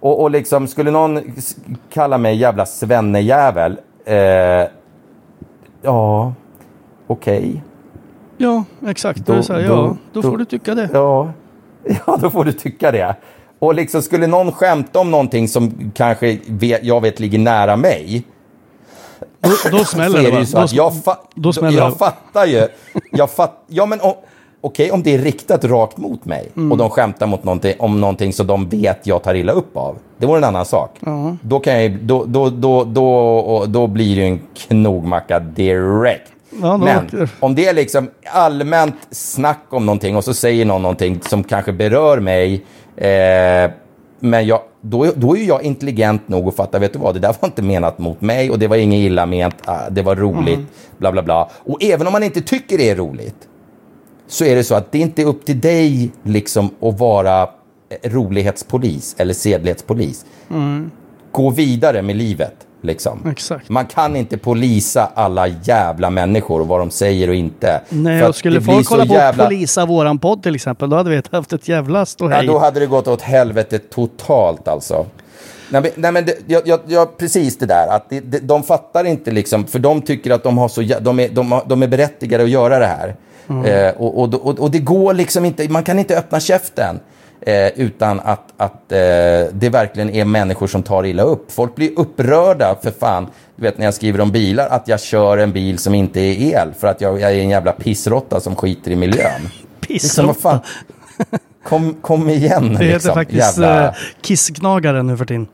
[0.00, 1.20] Och, och liksom, skulle någon
[1.92, 4.16] kalla mig jävla svennejävel, eh,
[5.82, 6.32] ja,
[7.06, 7.62] okej.
[8.36, 9.26] Ja, exakt.
[9.26, 10.88] Då, Då- här, ja, då, då- får du tycka det.
[10.92, 11.28] Ja,
[12.06, 13.16] ja då får du tycka det.
[13.62, 18.22] Och liksom skulle någon skämta om någonting som kanske vet, jag vet ligger nära mig.
[19.40, 20.46] Då, då smäller det det ju va?
[20.46, 21.96] så Då, att jag, fa- då smäller jag det.
[21.96, 22.68] fattar ju.
[23.12, 24.00] Jag fatt, ja men
[24.60, 26.72] okej om det är riktat rakt mot mig Mm.
[26.72, 29.96] och de skämtar mot någonting, om någonting som de vet jag tar illa upp av.
[30.18, 30.90] Det vore en annan sak.
[31.00, 31.36] Ja.
[31.42, 36.32] Då, kan jag, då, då, då, då, då blir det ju en knogmacka direkt.
[36.62, 40.82] Ja, Men åker- om det är liksom allmänt snack om någonting och så säger någon
[40.82, 42.64] någonting som kanske berör mig.
[42.96, 43.70] Eh,
[44.20, 47.34] men jag, då, då är jag intelligent nog att fatta, vet du vad, det där
[47.40, 50.54] var inte menat mot mig och det var inget illa ment, ah, det var roligt,
[50.54, 50.66] Mm.
[50.98, 51.50] bla bla bla.
[51.54, 53.48] Och även om man inte tycker det är roligt,
[54.26, 58.10] så är det så att det inte är upp till dig liksom att vara eh,
[58.10, 60.24] rolighetspolis eller sedlighetspolis.
[61.32, 62.54] Gå vidare med livet.
[62.84, 63.18] Liksom.
[63.18, 63.32] Mm.
[63.32, 63.68] Exakt.
[63.68, 67.80] Man kan inte polisa alla jävla människor och vad de säger och inte.
[67.88, 71.22] Nej, och skulle folk kolla på jävla- polisa våran podd till exempel, då hade vi
[71.32, 72.46] haft ett jävla Ja, ståhej.
[72.46, 75.06] då hade det gått åt helvete totalt alltså.
[75.70, 79.04] Nej men, nej, men det, jag, jag, precis det där, att det, det, de fattar
[79.04, 82.44] inte liksom, för de tycker att de, har så, de, är, de, de är berättigade
[82.44, 83.14] att göra det här.
[83.66, 87.00] Eh, och, och, och, och det går liksom inte, man kan inte öppna käften
[87.46, 88.98] eh, utan att, att eh,
[89.52, 91.52] det verkligen är människor som tar illa upp.
[91.52, 93.26] Folk blir upprörda för fan,
[93.56, 96.40] du vet när jag skriver om bilar, att jag kör en bil som inte är
[96.60, 99.48] el för att jag, jag är en jävla pissrotta som skiter i miljön.
[99.88, 100.58] Liksom, vad fan?
[101.64, 105.46] Kom, kom igen Det heter liksom, faktiskt jävla- eh, kissgnagaren nu för tiden.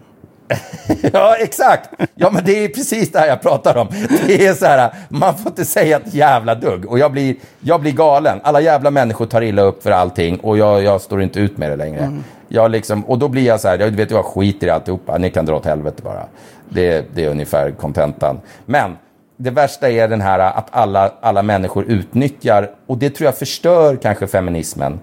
[1.13, 1.91] Ja, exakt.
[2.15, 3.89] Ja, men det är precis det här jag pratar om.
[4.27, 6.87] Det är så här, man får inte säga ett jävla dugg.
[6.87, 8.41] Och jag blir, jag blir galen.
[8.43, 11.71] Alla jävla människor tar illa upp för allting och jag, jag står inte ut med
[11.71, 12.13] det längre.
[12.49, 15.19] Jag liksom, och då blir jag så här, jag vet jag skiter i alltihopa.
[15.19, 16.25] Ni kan dra åt helvete bara.
[16.69, 18.41] Det, det är ungefär kontentan.
[18.67, 18.97] Men
[19.37, 23.97] det värsta är den här att alla, alla människor utnyttjar, och det tror jag förstör
[23.97, 25.01] kanske feminismen,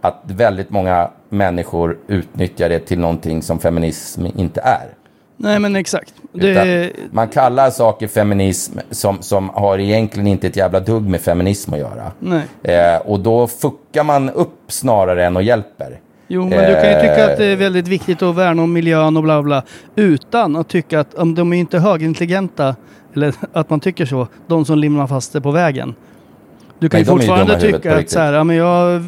[0.00, 4.88] att väldigt många människor utnyttjar det till någonting som feminism inte är.
[5.36, 6.14] Nej men exakt.
[6.32, 11.74] Det, Man kallar saker feminism som, som har egentligen inte ett jävla dugg med feminism
[11.74, 12.12] att göra.
[12.62, 16.00] Eh, och då fuckar man upp snarare än och hjälper.
[16.28, 18.72] Jo, men du kan ju tycka Eh, att det är väldigt viktigt att värna om
[18.72, 19.62] miljön och bla bla.
[19.96, 22.76] Utan att tycka att om de är inte högintelligenta,
[23.14, 25.94] eller att man tycker så, de som limmar fast det på vägen.
[26.78, 29.04] Du kan Nej, ju fortfarande tycka att så här, ja, men jag,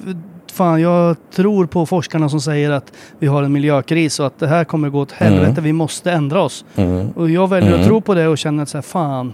[0.51, 4.47] fan, jag tror på forskarna som säger att vi har en miljökris och att det
[4.49, 6.65] här kommer gå åt helvete, vi måste ändra oss.
[6.77, 7.11] Mm.
[7.11, 7.81] Och jag väljer Mm.
[7.81, 9.33] att tro på det och känner att så här, fan.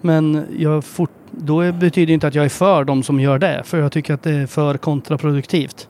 [0.00, 3.38] Men jag fort, då är, betyder det inte att jag är för de som gör
[3.38, 3.62] det.
[3.64, 5.88] För jag tycker att det är för kontraproduktivt.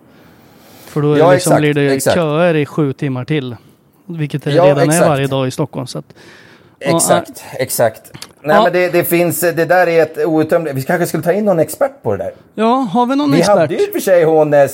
[0.86, 2.14] För då är Ja, liksom, exakt, blir det exakt.
[2.14, 3.57] köer i sju timmar till.
[4.07, 5.09] Vilket det Ja, redan är exakt.
[5.09, 5.86] varje dag i Stockholm.
[5.86, 6.14] Så att,
[6.81, 8.03] Exakt, exakt.
[8.43, 8.62] Nej, Ja.
[8.62, 10.76] men det, det finns, det där är ett outtömligt...
[10.76, 12.33] Vi kanske skulle ta in någon expert på det där.
[12.55, 13.59] ja, har vi någon Vi expert?
[13.59, 14.68] hade ju för sig hon, eh,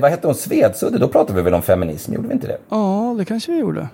[0.00, 2.58] vad hette hon, Svedsudde, då pratade vi väl om feminism, gjorde vi inte det?
[2.68, 3.88] Ja, det kanske vi gjorde.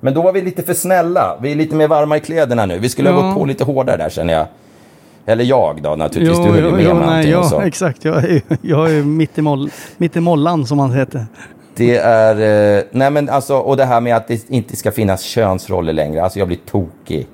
[0.00, 1.38] Men då var vi lite för snälla.
[1.42, 2.78] Vi är lite mer varma i kläderna nu.
[2.78, 3.26] Vi skulle ha Ja.
[3.26, 4.46] gått på lite hårdare där känner jag.
[5.26, 6.38] Eller jag då naturligtvis.
[6.46, 7.54] Jo, du höll ju med jo, om nej, allting och så.
[7.54, 8.04] ja, exakt.
[8.04, 11.26] Jag är, jag är mitt i, moll, mitt i mollan som han heter.
[11.76, 15.22] Det är, eh, nej men alltså, och det här med att det inte ska finnas
[15.22, 16.22] könsroller längre.
[16.22, 17.26] Alltså jag blir tokig.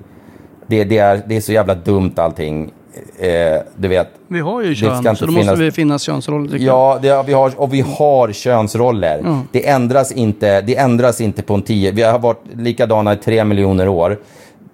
[0.67, 2.71] Det, det, är, det är så jävla dumt allting.
[3.19, 4.07] Eh, du vet.
[4.27, 6.57] Vi har ju kön, så då finnas- måste vi finnas könsroller.
[6.59, 9.21] Ja, det, vi har, och vi har könsroller.
[9.23, 9.41] Ja.
[9.51, 11.91] Det, ändras inte, det ändras inte på en tio.
[11.91, 14.17] Vi har varit likadana i tre miljoner år.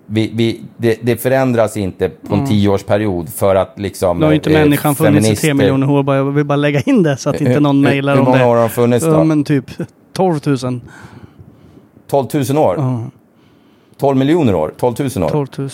[0.09, 4.17] Vi, vi, det, det förändras inte på en tioårsperiod för att liksom...
[4.19, 6.03] Nu har ju inte eh, människan funnits i tre miljoner år.
[6.03, 8.19] bara- Jag vill bara lägga in det så att inte Hur- någon hur- mejlar hur
[8.19, 8.45] om många det.
[8.45, 9.11] år har de funnits då?
[9.11, 9.65] Ja, men typ
[10.13, 10.79] 12 000.
[12.07, 12.75] 12 000 år?
[12.77, 13.03] Ja,
[13.97, 14.73] 12 miljoner år?
[14.77, 15.29] 12 000 år?
[15.29, 15.69] 12 000.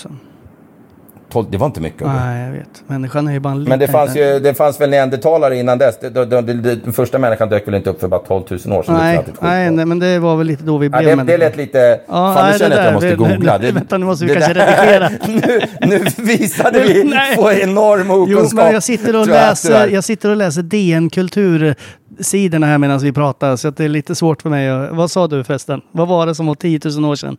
[1.34, 2.08] 12, det var inte mycket.
[2.08, 2.84] Nej, jag vet.
[2.88, 5.78] Människan är ju bara en Men det liten- fanns ju det fanns väl neandertalare innan
[5.78, 6.00] dess.
[6.00, 8.78] Det, det, det, det, den första människan dök väl inte upp för bara 12 000
[8.78, 8.96] år sedan.
[8.96, 9.46] Nej, 1982.
[9.48, 11.38] nej, nej, men det var väl lite då vi Ja, blev det, det människor.
[11.38, 12.00] lät lite...
[12.08, 13.58] Ja, fan, nej, nu känner jag att jag det måste googla.
[13.58, 15.10] det- vänta, nu måste vi det kanske där- redigera.
[15.82, 17.36] nu, nu visade vi Nej.
[17.36, 18.64] på enorm Jo, okunskap.
[18.64, 23.56] men jag sitter och läser, jag sitter och läser DN Kultursidorna här medan vi pratar,
[23.56, 24.88] så det är lite svårt för mig.
[24.92, 25.82] Vad sa du förresten?
[25.92, 27.38] Vad var det som var 10 000 år sedan?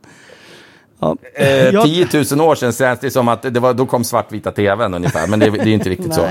[1.04, 1.16] Ja.
[1.34, 4.52] Eh, Jag- 10 000 år sedan känns det som att det var, då kom svartvita
[4.52, 5.26] tvn ungefär.
[5.26, 6.22] Men det, det är inte riktigt så.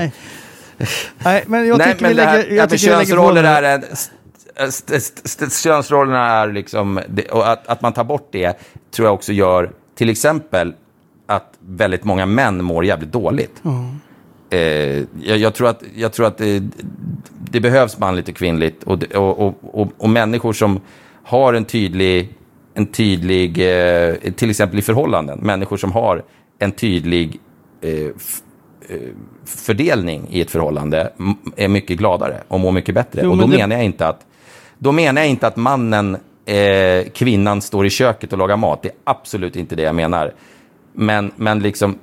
[1.24, 1.44] Nej.
[1.46, 2.50] Men jag Nej, tycker men vi här, lägger...
[2.50, 3.84] ja, Jag tycker vi lägger könsroller på- är
[4.68, 7.00] st- st- st- Könsrollerna är liksom...
[7.08, 8.58] det- Och att, att man tar bort det
[8.90, 10.72] tror jag också gör till exempel
[11.26, 13.62] att väldigt många män mår jävligt dåligt.
[14.50, 14.58] Eh,
[15.22, 16.62] jag, jag tror att, jag tror att det,
[17.50, 18.82] det behövs manligt och kvinnligt.
[18.82, 20.80] Och, och, och, och, och människor som
[21.24, 22.34] har en tydlig,
[22.74, 26.22] en tydlig eh, till exempel i förhållanden, människor som har
[26.58, 27.40] en tydlig
[27.80, 28.10] eh, eh,
[29.44, 31.12] fördelning i ett förhållande
[31.56, 33.20] är mycket gladare och mår mycket bättre.
[33.24, 34.20] Jo, och men då det- menar jag inte att
[34.78, 36.16] då menar jag inte att mannen,
[36.46, 38.82] eh, kvinnan står i köket och lagar mat.
[38.82, 40.34] Det är absolut inte det jag menar.
[40.92, 41.98] Men, men liksom,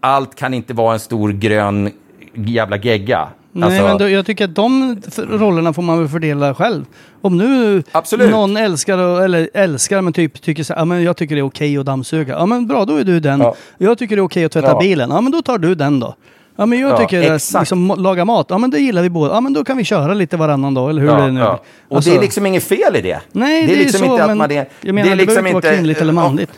[0.00, 1.90] allt kan inte vara en stor grön
[2.34, 3.28] jävla gegga.
[3.56, 6.84] Nej, Alltså, men då, jag tycker att de rollerna får man väl fördela själv.
[7.20, 8.30] Om nu Absolut.
[8.30, 11.46] någon älskar, eller älskar, men typ tycker så här, ja, men jag tycker det är
[11.46, 12.34] okej att dammsuga.
[12.38, 13.40] Ja men bra, då är du den.
[13.40, 13.54] Ja.
[13.78, 14.78] Jag tycker det är okej att tvätta Ja.
[14.80, 15.10] bilen.
[15.10, 16.14] Ja men då tar du den då.
[16.56, 17.62] Ja men jag Ja, tycker att exakt.
[17.62, 19.34] liksom, må- laga mat, ja men det gillar vi båda.
[19.34, 21.62] Ja men då kan vi köra lite varannan dag, eller hur ja, det nu ja.
[21.88, 23.20] Och Alltså, det är liksom inget fel i det.
[23.32, 25.48] Nej, det är, liksom så, inte att man är, jag menar, det, är liksom behöver
[25.56, 26.50] inte vara kvinnligt eller manligt.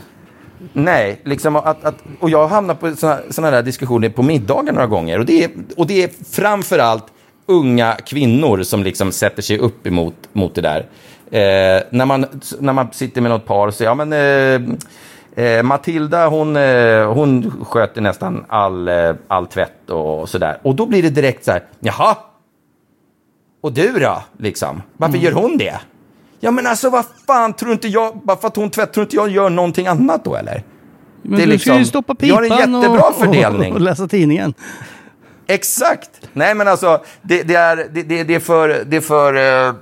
[0.72, 2.96] Nej, liksom att, att, och jag har hamnat på
[3.30, 5.18] såna där diskussioner på middagar några gånger.
[5.18, 7.04] Och det är, och det är framför allt
[7.46, 10.80] unga kvinnor som liksom sätter sig upp emot mot det där.
[11.30, 12.26] Eh, när, man,
[12.60, 17.12] när man sitter med något par och säger, ja men eh, eh, Matilda hon, eh,
[17.12, 20.58] hon sköter nästan all, eh, all tvätt och sådär.
[20.62, 22.16] Och då blir det direkt så här, jaha,
[23.60, 24.22] och du då?
[24.38, 24.82] Liksom?
[24.96, 25.80] Varför gör hon det?
[26.46, 29.16] Ja men alltså vad fan, tror inte jag, bara för att hon tvättar, tror inte
[29.16, 30.62] jag gör någonting annat då eller?
[31.22, 33.72] Men det är du ska ju liksom- stoppa vi har en pipan jättebra och, fördelning.
[33.72, 34.54] och, och läsa tidningen.
[35.46, 36.10] Exakt!
[36.32, 39.74] Nej men alltså, det, det är, det, det, det är för, det är för eh,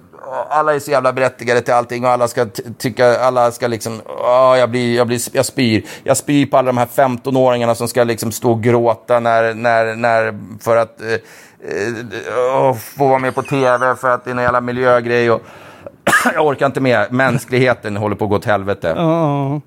[0.48, 2.46] alla är så jävla berättigade till allting och alla ska
[2.78, 5.84] tycka, alla ska liksom, ah, jag, blir, jag, blir, jag spyr.
[6.04, 9.94] Jag spyr på alla de här 15-åringarna som ska liksom stå och gråta när, när,
[9.94, 14.42] när, för att eh, eh, få vara med på tv för att det är en
[14.42, 15.30] jävla miljögrej.
[15.30, 15.42] Och
[16.34, 17.12] jag orkar inte med.
[17.12, 18.94] Mänskligheten håller på att gå åt helvete.
[18.96, 19.60] Ja.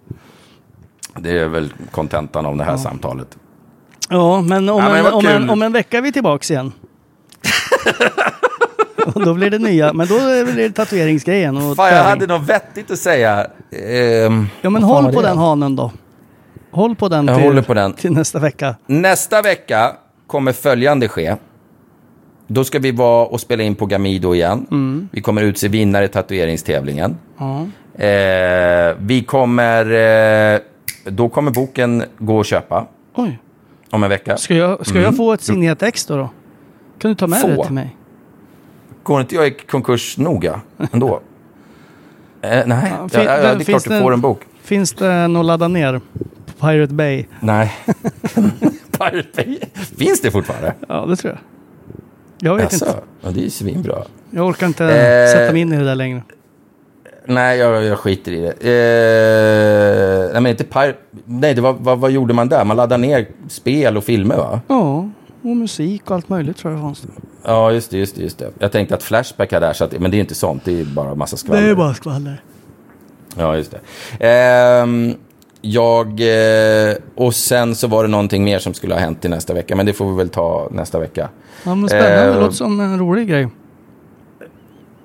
[1.15, 3.37] Det är väl kontentan av det här samtalet.
[4.09, 6.71] Ja, men om, Ja, men en, om, en, om en vecka är vi tillbaks igen.
[9.15, 11.57] och då blir det nya, men då är det tatueringsgrejen.
[11.57, 13.47] Och Fan, jag hade något vettigt att säga.
[13.71, 15.91] Ehm, Ja, men håll på den hanen då.
[16.71, 17.93] Håll på den, Jag till, håller på den.
[17.93, 18.75] till nästa vecka.
[18.85, 19.91] Nästa vecka
[20.27, 21.35] kommer följande ske.
[22.47, 25.07] Då ska vi vara och spela in på Gamido igen.
[25.11, 27.17] Vi kommer utse vinnare i tatueringstävlingen.
[27.37, 27.59] Ja.
[28.03, 29.85] Eh, vi kommer...
[30.55, 30.59] Eh,
[31.05, 33.39] då kommer boken gå att köpa Oj,
[33.89, 34.37] om en vecka.
[34.37, 36.17] ska jag, ska jag få ett signerat ex då?
[36.17, 36.29] då?
[36.99, 37.47] Kan du ta med Få?
[37.47, 37.95] det till mig?
[39.03, 40.61] Går inte jag i konkurs noga
[40.93, 41.19] ändå?
[42.41, 44.39] eh, nej, Ja, fin- ja, det är klart du får en bok.
[44.61, 46.01] Finns det något ladda ner?
[46.45, 47.25] På Pirate Bay?
[47.39, 47.71] Nej.
[48.97, 49.59] Pirate Bay.
[49.97, 50.73] Finns det fortfarande?
[50.87, 51.39] Ja, det tror jag.
[52.39, 52.85] Jag vet Jaså?
[52.85, 52.99] inte.
[53.21, 54.03] Ja, det är ju svinbra.
[54.31, 56.21] Jag orkar inte Eh, sätta mig in i det där längre.
[57.25, 58.51] Nej, jag, jag skiter i det.
[58.51, 62.65] Eh, nej, men inte Pir- Nej, det var, vad, vad gjorde man där?
[62.65, 64.61] Man laddade ner spel och filmer, va?
[64.67, 65.09] Ja,
[65.41, 67.07] och musik och allt möjligt tror jag fanns det.
[67.43, 68.49] Ja, just det, just det, just det.
[68.59, 70.65] Jag tänkte att Flashback hade ersatt men det är inte sånt.
[70.65, 71.61] Det är bara massa skvaller.
[71.61, 72.41] Det är bara skvaller.
[73.37, 73.79] Ja, just det.
[74.27, 75.13] Ehm,
[75.71, 76.07] jag...
[76.07, 79.75] Eh, och sen så var det någonting mer som skulle ha hänt till nästa vecka,
[79.75, 81.29] men det får vi väl ta nästa vecka.
[81.63, 82.23] Ja, men spännande.
[82.27, 83.47] Eh, Det låter som en rolig grej.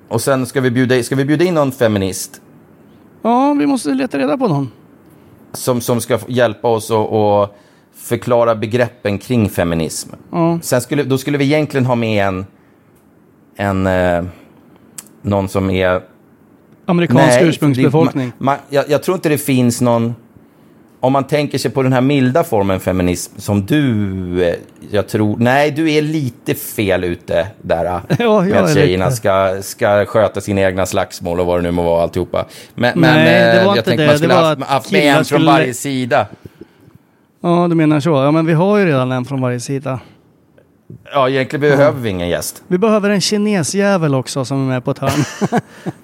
[0.08, 2.40] Och sen ska vi bjuda, ska vi bjuda in någon feminist
[3.22, 4.70] Ja, vi måste leta reda på någon.
[5.52, 7.50] som, som ska hjälpa oss att
[7.96, 10.10] förklara begreppen kring feminism.
[10.32, 10.58] Ja.
[10.62, 12.46] Sen skulle, då skulle vi egentligen ha med en,
[13.56, 14.24] en eh,
[15.22, 16.02] någon som är...
[16.86, 18.32] Amerikansk Nej, ursprungsbefolkning.
[18.38, 20.14] det- Man, jag, jag tror inte det finns någon...
[21.02, 24.54] Om man tänker sig på den här milda formen feminism som du, eh,
[24.90, 25.36] jag tror...
[25.38, 27.84] Nej, du är lite fel ute där.
[27.84, 29.16] eh, Ja, med att tjejerna lite.
[29.16, 32.46] ska, ska sköta sina egna slagsmål och vad det nu må vara alltihopa.
[32.74, 34.06] Men, men Nej, det eh, var jag tänkte det.
[34.06, 36.26] man Det skulle var haft, med en från skulle- varje sida.
[37.42, 38.10] Ja, du menar så.
[38.10, 40.00] Ja, men vi har ju redan en från varje sida.
[41.12, 42.62] Ja, egentligen behöver vi ingen gäst.
[42.66, 45.24] Vi behöver en kinesjävel också som är med på ett hörn.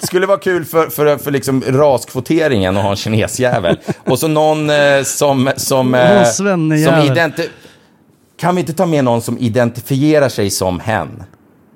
[0.01, 3.79] Det skulle vara kul för, för, för liksom raskvoteringen att ha en kinesjävel.
[4.05, 5.51] Och så någon eh, som...
[5.57, 7.49] som, eh, som identi-
[8.41, 11.23] kan vi inte ta med någon som identifierar sig som hen?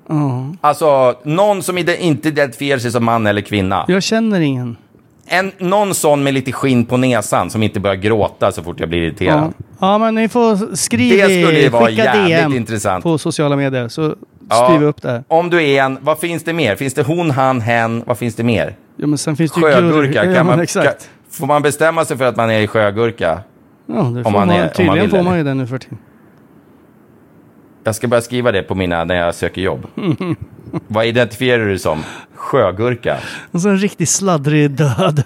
[0.09, 0.53] Ja.
[0.61, 3.85] Alltså, någon som ide- inte identifierar sig som man eller kvinna.
[3.87, 4.77] Jag känner ingen.
[5.25, 8.89] En, någon sån med lite skinn på näsan som inte börjar gråta så fort jag
[8.89, 9.05] blir Ja.
[9.07, 9.53] irriterad.
[9.79, 13.03] ja, men ni får skriva Det skulle ju vara jävligt DM intressant.
[13.03, 14.15] på sociala medier så
[14.49, 14.77] Ja.
[14.79, 15.09] vi upp det.
[15.11, 15.23] här.
[15.27, 16.75] Om du är en, vad finns det mer?
[16.75, 18.03] Finns det hon, han, hen?
[18.05, 18.75] Vad finns det mer?
[18.97, 20.23] Ja, men sen finns det ju Sjögurka.
[20.23, 20.85] gur- Ja, Kan man, exakt.
[20.85, 20.95] kan,
[21.31, 23.39] får man bestämma sig för att man är i sjögurka?
[23.85, 25.67] Ja, det får man man, är- om man tydligen vill får man ju det nu
[25.67, 25.97] för tiden.
[27.83, 29.87] Jag ska börja skriva det på mina när jag söker jobb.
[30.87, 32.03] Vad identifierar du som?
[32.35, 33.17] Sjögurka.
[33.51, 35.23] Och så en riktigt sladdrig död.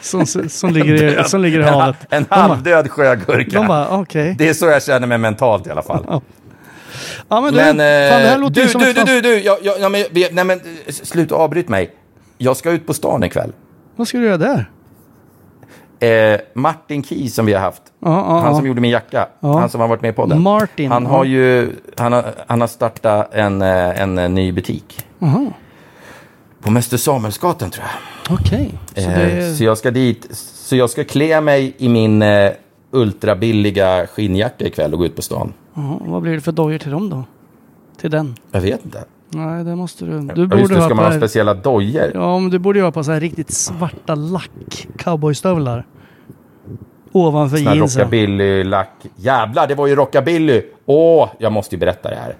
[0.00, 1.96] Som, som, ligger, i, som ligger i havet.
[2.10, 3.58] En bara- halvdöd sjögurka.
[3.58, 4.34] De bara, okej.
[4.38, 6.04] Det är så jag känner mig mentalt i alla fall.
[7.28, 9.38] Ja, men du, Men, fan, det här eh, låter du, som du, du, du, du,
[9.40, 11.90] jag, jag, ja, men, vi- nej men eh, sluta avbryt mig.
[12.38, 13.52] Jag ska ut på stan ikväll.
[13.96, 14.70] Vad ska du göra där?
[16.00, 19.58] Eh, Martin Key som vi har haft, Ja, ja, han som gjorde min jacka, Ja.
[19.58, 20.42] han som har varit med på den.
[20.42, 25.06] Martin, Han har ju, han har, han har startat en, eh, en, eh, ny butik.
[26.62, 28.38] På Mäster Samuelsgatan tror jag.
[28.40, 28.72] okej.
[28.94, 32.50] Så Så, det så jag ska dit, så jag ska klä mig i min eh,
[32.90, 35.52] ultrabilliga skinnjacka ikväll och gå ut på stan.
[36.00, 37.24] Vad blir det för dojor till dem då?
[38.00, 38.36] Till den?
[38.50, 39.04] Jag vet inte.
[39.28, 40.10] Nej, det måste du.
[40.10, 42.10] Du Ja, just borde det, ha ska man ha här- speciella dojor?
[42.14, 45.86] Ja, men du borde ju ha på så här riktigt svarta lack cowboystövlar.
[47.12, 48.02] Ovanför Sån här jeansen.
[48.02, 48.88] rockabilly-lack.
[49.16, 50.62] Jävlar, det var ju rockabilly.
[50.86, 52.34] Åh, jag måste ju berätta det här.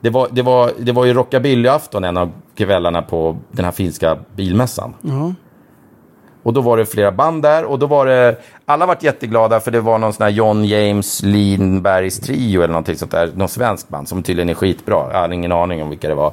[0.00, 4.18] Det var, det var, det var ju rockabilly-afton en av kvällarna på den här finska
[4.36, 4.94] bilmässan.
[5.02, 5.34] Ja.
[6.42, 8.36] Och då var det flera band där och då var det,
[8.70, 12.96] alla vart jätteglada för det var någon sån här John James Lindbergs trio eller någonting
[12.96, 15.12] sånt där, någon svensk band som tydligen är skitbra.
[15.12, 16.32] Jag hade ingen aning om vilka det var.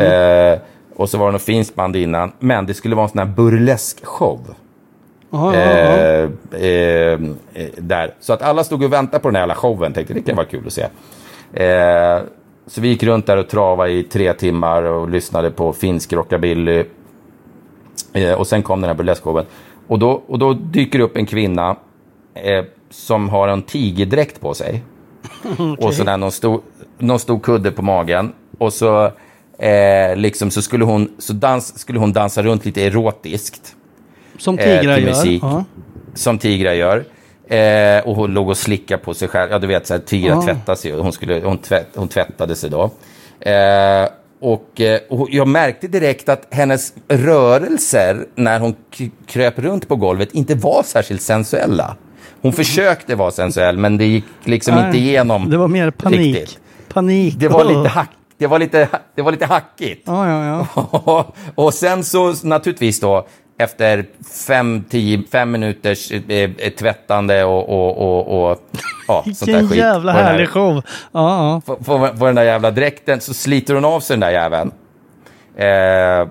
[0.00, 0.58] Eh,
[0.96, 3.26] och så var det något finskt band innan, men det skulle vara en sån här
[3.26, 4.40] burlesk-show.
[5.30, 5.76] Jaha, ja, ja.
[5.76, 6.30] Eh,
[6.62, 7.20] eh,
[7.54, 8.14] eh, där.
[8.20, 9.92] Så att alla stod och väntade på den här jävla showen.
[9.92, 10.82] Tänkte det kan vara kul att se.
[11.64, 12.20] Eh,
[12.66, 16.84] så vi gick runt där och travade i tre timmar och lyssnade på finsk rockabilly.
[18.12, 19.44] Eh, och sen kom den här burleskshowen.
[19.86, 21.76] Och då, och då dyker upp en kvinna
[22.34, 24.82] eh, som har en tigerdräkt på sig.
[25.78, 26.60] Och så där någon stor,
[26.98, 28.32] någon stor kudde på magen.
[28.58, 29.04] Och så,
[29.58, 33.76] eh, liksom, så, skulle, hon, så dans, skulle hon dansa runt lite erotiskt
[34.38, 35.10] Som eh, tigrar till gör.
[35.10, 35.42] musik.
[35.42, 35.64] Ja.
[36.14, 37.04] Som tigrar gör.
[37.48, 39.50] Eh, och hon låg och slickade på sig själv.
[39.50, 40.42] Ja, du vet, så här, tigrar Ja.
[40.42, 40.92] tvättar sig.
[40.92, 42.90] Hon, skulle, hon, tvätt, hon tvättade sig då.
[44.46, 48.74] Och, eh, och jag märkte direkt att hennes rörelser när hon
[49.26, 51.96] kröp runt på golvet inte var särskilt sensuella.
[52.42, 55.50] Hon försökte vara sensuell, men det gick liksom Nej, inte igenom.
[55.50, 56.36] Det var mer panik.
[56.36, 56.58] riktigt.
[56.88, 57.34] Panik.
[57.38, 60.02] Det var lite, hack, det var lite, det var lite hackigt.
[60.06, 60.66] Ja, ja,
[61.06, 61.32] ja.
[61.54, 63.26] och sen så naturligtvis då
[63.58, 64.04] efter
[64.46, 68.58] fem, tio, fem minuters eh, eh, tvättande och, och, och, och
[69.08, 69.78] ja, sånt där Vilken skit.
[69.78, 70.82] jävla den här- härlig show.
[71.12, 71.74] Ja, ja.
[71.76, 74.70] på, på, den där jävla dräkten så sliter hon av sig den där jäveln.
[75.56, 76.28] Eh,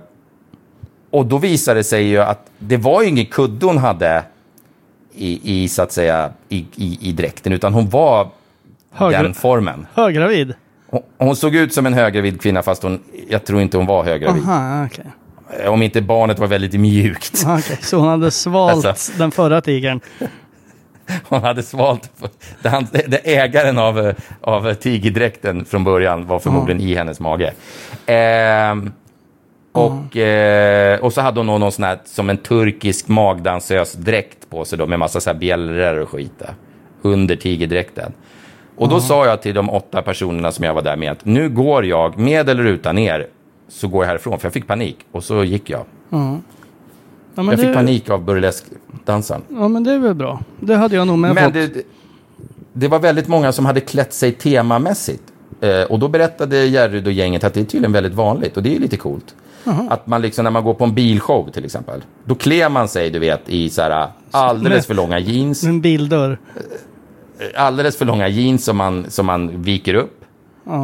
[1.11, 4.23] och då visade det sig ju att det var ju ingen kudde hon hade
[5.13, 8.28] i, i så att säga, i, i, i dräkten, utan hon var
[8.93, 9.88] Högra- den formen.
[9.93, 10.53] Höggravid.
[10.88, 12.99] Hon, hon såg ut som en höggravid kvinna, fast hon,
[13.30, 14.43] jag tror inte hon var höggravid.
[14.43, 15.05] Aha, okej.
[15.59, 17.43] Eh, Om inte barnet var väldigt mjukt.
[17.47, 19.11] Okej, Så hon hade svalt Alltså.
[19.17, 19.99] den förra tigern.
[21.23, 22.11] Hon hade svalt...
[22.61, 27.53] Det, han, det, ägaren av, eh, av tigerdräkten från början var förmodligen i hennes mage.
[28.05, 28.91] Ehm,
[29.71, 34.65] och, eh, och så hade hon någon sån här, som en turkisk magdansös dräkt på
[34.65, 36.53] sig då, med massa så här bjällror och skit där,
[37.01, 38.13] under tigerdräkten.
[38.77, 41.49] Och då sa jag till de åtta personerna som jag var där med att nu
[41.49, 43.27] går jag, med eller utan er,
[43.68, 44.39] så går jag härifrån.
[44.39, 45.86] För jag fick panik och så gick jag.
[46.09, 46.18] Ja,
[47.43, 49.41] men Jag fick det, panik av burleskdansaren.
[49.49, 50.39] Ja, men det är väl bra.
[50.59, 51.72] Det hade jag nog med Men det,
[52.74, 55.24] det- var väldigt många som hade klätt sig temamässigt.
[55.61, 58.76] Eh, och då berättade Jerryd och gänget att det är tydligen väldigt vanligt och det
[58.76, 59.36] är lite coolt.
[59.89, 63.09] Att man liksom när man går på en bilshow till exempel, då klär man sig
[63.09, 66.38] du vet i så här alldeles för långa jeans, En bildörr.
[67.55, 70.24] alldeles för långa jeans som man, som man viker upp.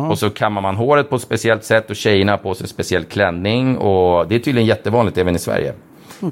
[0.10, 2.68] Och så kammar man håret på ett speciellt sätt och tjejerna har på sig en
[2.68, 3.78] speciell klänning.
[3.78, 5.74] Och det är tydligen jättevanligt även i Sverige.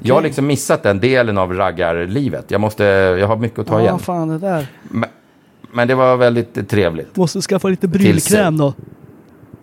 [0.02, 2.50] Jag har liksom missat den delen av raggarlivet.
[2.50, 2.84] Jag, måste,
[3.20, 3.98] jag har mycket att ta Ja, igen.
[3.98, 4.66] fan det där.
[4.82, 5.08] Men,
[5.72, 7.16] men det var väldigt trevligt.
[7.16, 8.74] Måste skaffa lite brylkräm då.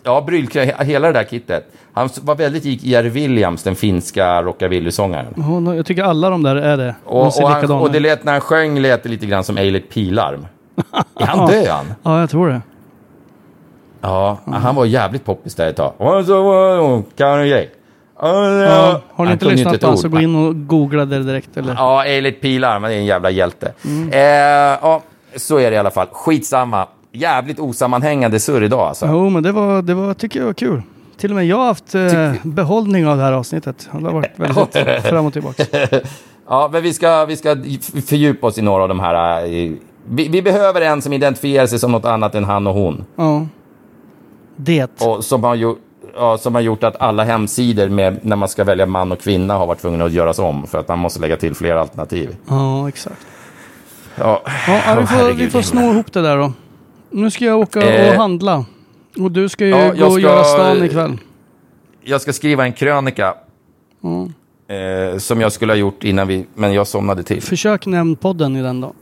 [0.03, 1.71] Ja, brylkräm, hela det där kittet.
[1.93, 5.73] Han var väldigt lik Jerry Williams, den finska rockabilly-sångaren.
[5.75, 6.83] Jag tycker alla de där är det.
[6.83, 9.57] De Och, och, han, och det lät när han sjöng lät det lite grann som
[9.57, 10.47] Eilert Pilarm.
[11.19, 11.85] Är han död?
[12.03, 12.61] Ja, jag tror det.
[14.07, 15.93] Ja, han var jävligt poppis där ett tag.
[18.19, 21.57] Ja, har ni inte lyssnat på honom så gå in och googla det direkt.
[21.57, 21.73] Eller?
[21.73, 23.73] Ja, Eilert Pilarm, han är en jävla hjälte.
[23.85, 24.09] Mm.
[24.11, 24.19] Eh,
[24.81, 25.01] ja,
[25.35, 26.07] så är det i alla fall.
[26.11, 26.87] Skitsamma.
[27.11, 29.05] jävligt osammanhängande surr idag alltså.
[29.11, 30.81] Jo, men det var, det var, tycker jag var kul.
[31.17, 33.89] Till och med jag har haft eh, behållning av det här avsnittet.
[33.91, 35.63] Det har varit väldigt fram och tillbaka.
[36.49, 37.55] Ja, men vi ska, vi ska
[38.07, 39.41] fördjupa oss i några av de här.
[39.45, 39.71] eh,
[40.09, 43.05] Vi, vi behöver en som identifierar sig som något annat än han och hon.
[43.15, 43.45] Ja.
[44.57, 45.01] Det.
[45.01, 45.79] Och som har gjort,
[46.15, 49.53] ja, som har gjort att alla hemsidor med, när man ska välja man och kvinna
[49.53, 52.35] har varit tvungna att göras om för att man måste lägga till fler alternativ.
[52.47, 53.27] Ja, exakt.
[54.15, 55.93] Ja, Ja, vi, får, vi får himla.
[55.93, 56.53] ihop det där då.
[57.09, 58.65] Nu ska jag åka Eh, och handla.
[59.19, 61.17] Och du ska ju ja, gå jag och ska- göra stan ikväll.
[62.03, 63.33] Jag ska skriva en krönika
[64.03, 64.33] Mm.
[65.13, 67.41] eh, som jag skulle ha gjort innan vi, men jag somnade till.
[67.41, 68.93] Försök nämn podden i den då.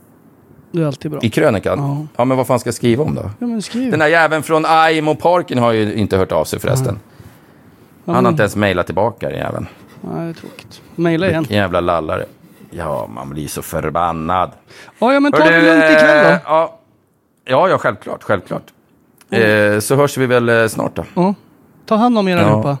[0.76, 1.20] Det är alltid bra.
[1.22, 1.78] I krönikan?
[1.78, 2.06] Ja.
[2.16, 2.24] Ja.
[2.24, 3.30] men vad fan ska jag skriva om då?
[3.38, 3.90] Ja, men skriv.
[3.90, 6.98] Den där jäveln från Aimo-parken har ju inte hört av sig förresten.
[7.04, 7.12] Ja,
[8.06, 9.66] Han har men- inte ens mejlat tillbaka den jäveln.
[10.00, 10.80] Nej, det är tråkigt.
[10.94, 11.42] Maila igen.
[11.42, 12.24] Vilken jävla lallare.
[12.70, 14.50] Ja, man blir så förbannad.
[14.98, 16.38] Ja, ja men ta det Hörru, lugnt ikväll eh, då.
[16.46, 16.78] Ja,
[17.44, 18.22] ja, ja självklart.
[18.22, 18.62] självklart.
[19.30, 21.04] Eh, så hörs vi väl eh, snart då.
[21.14, 21.34] Ja.
[21.86, 22.78] Ta hand om er allihopa.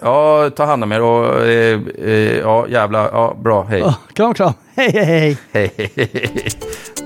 [0.00, 3.80] Ja, ta hand om er och eh, eh, ja, jävla, ja, bra, hej.
[3.80, 4.52] Ja, kram, kram.
[4.74, 5.36] Hej, hej, hej.
[5.52, 7.05] Hej, hej, hej.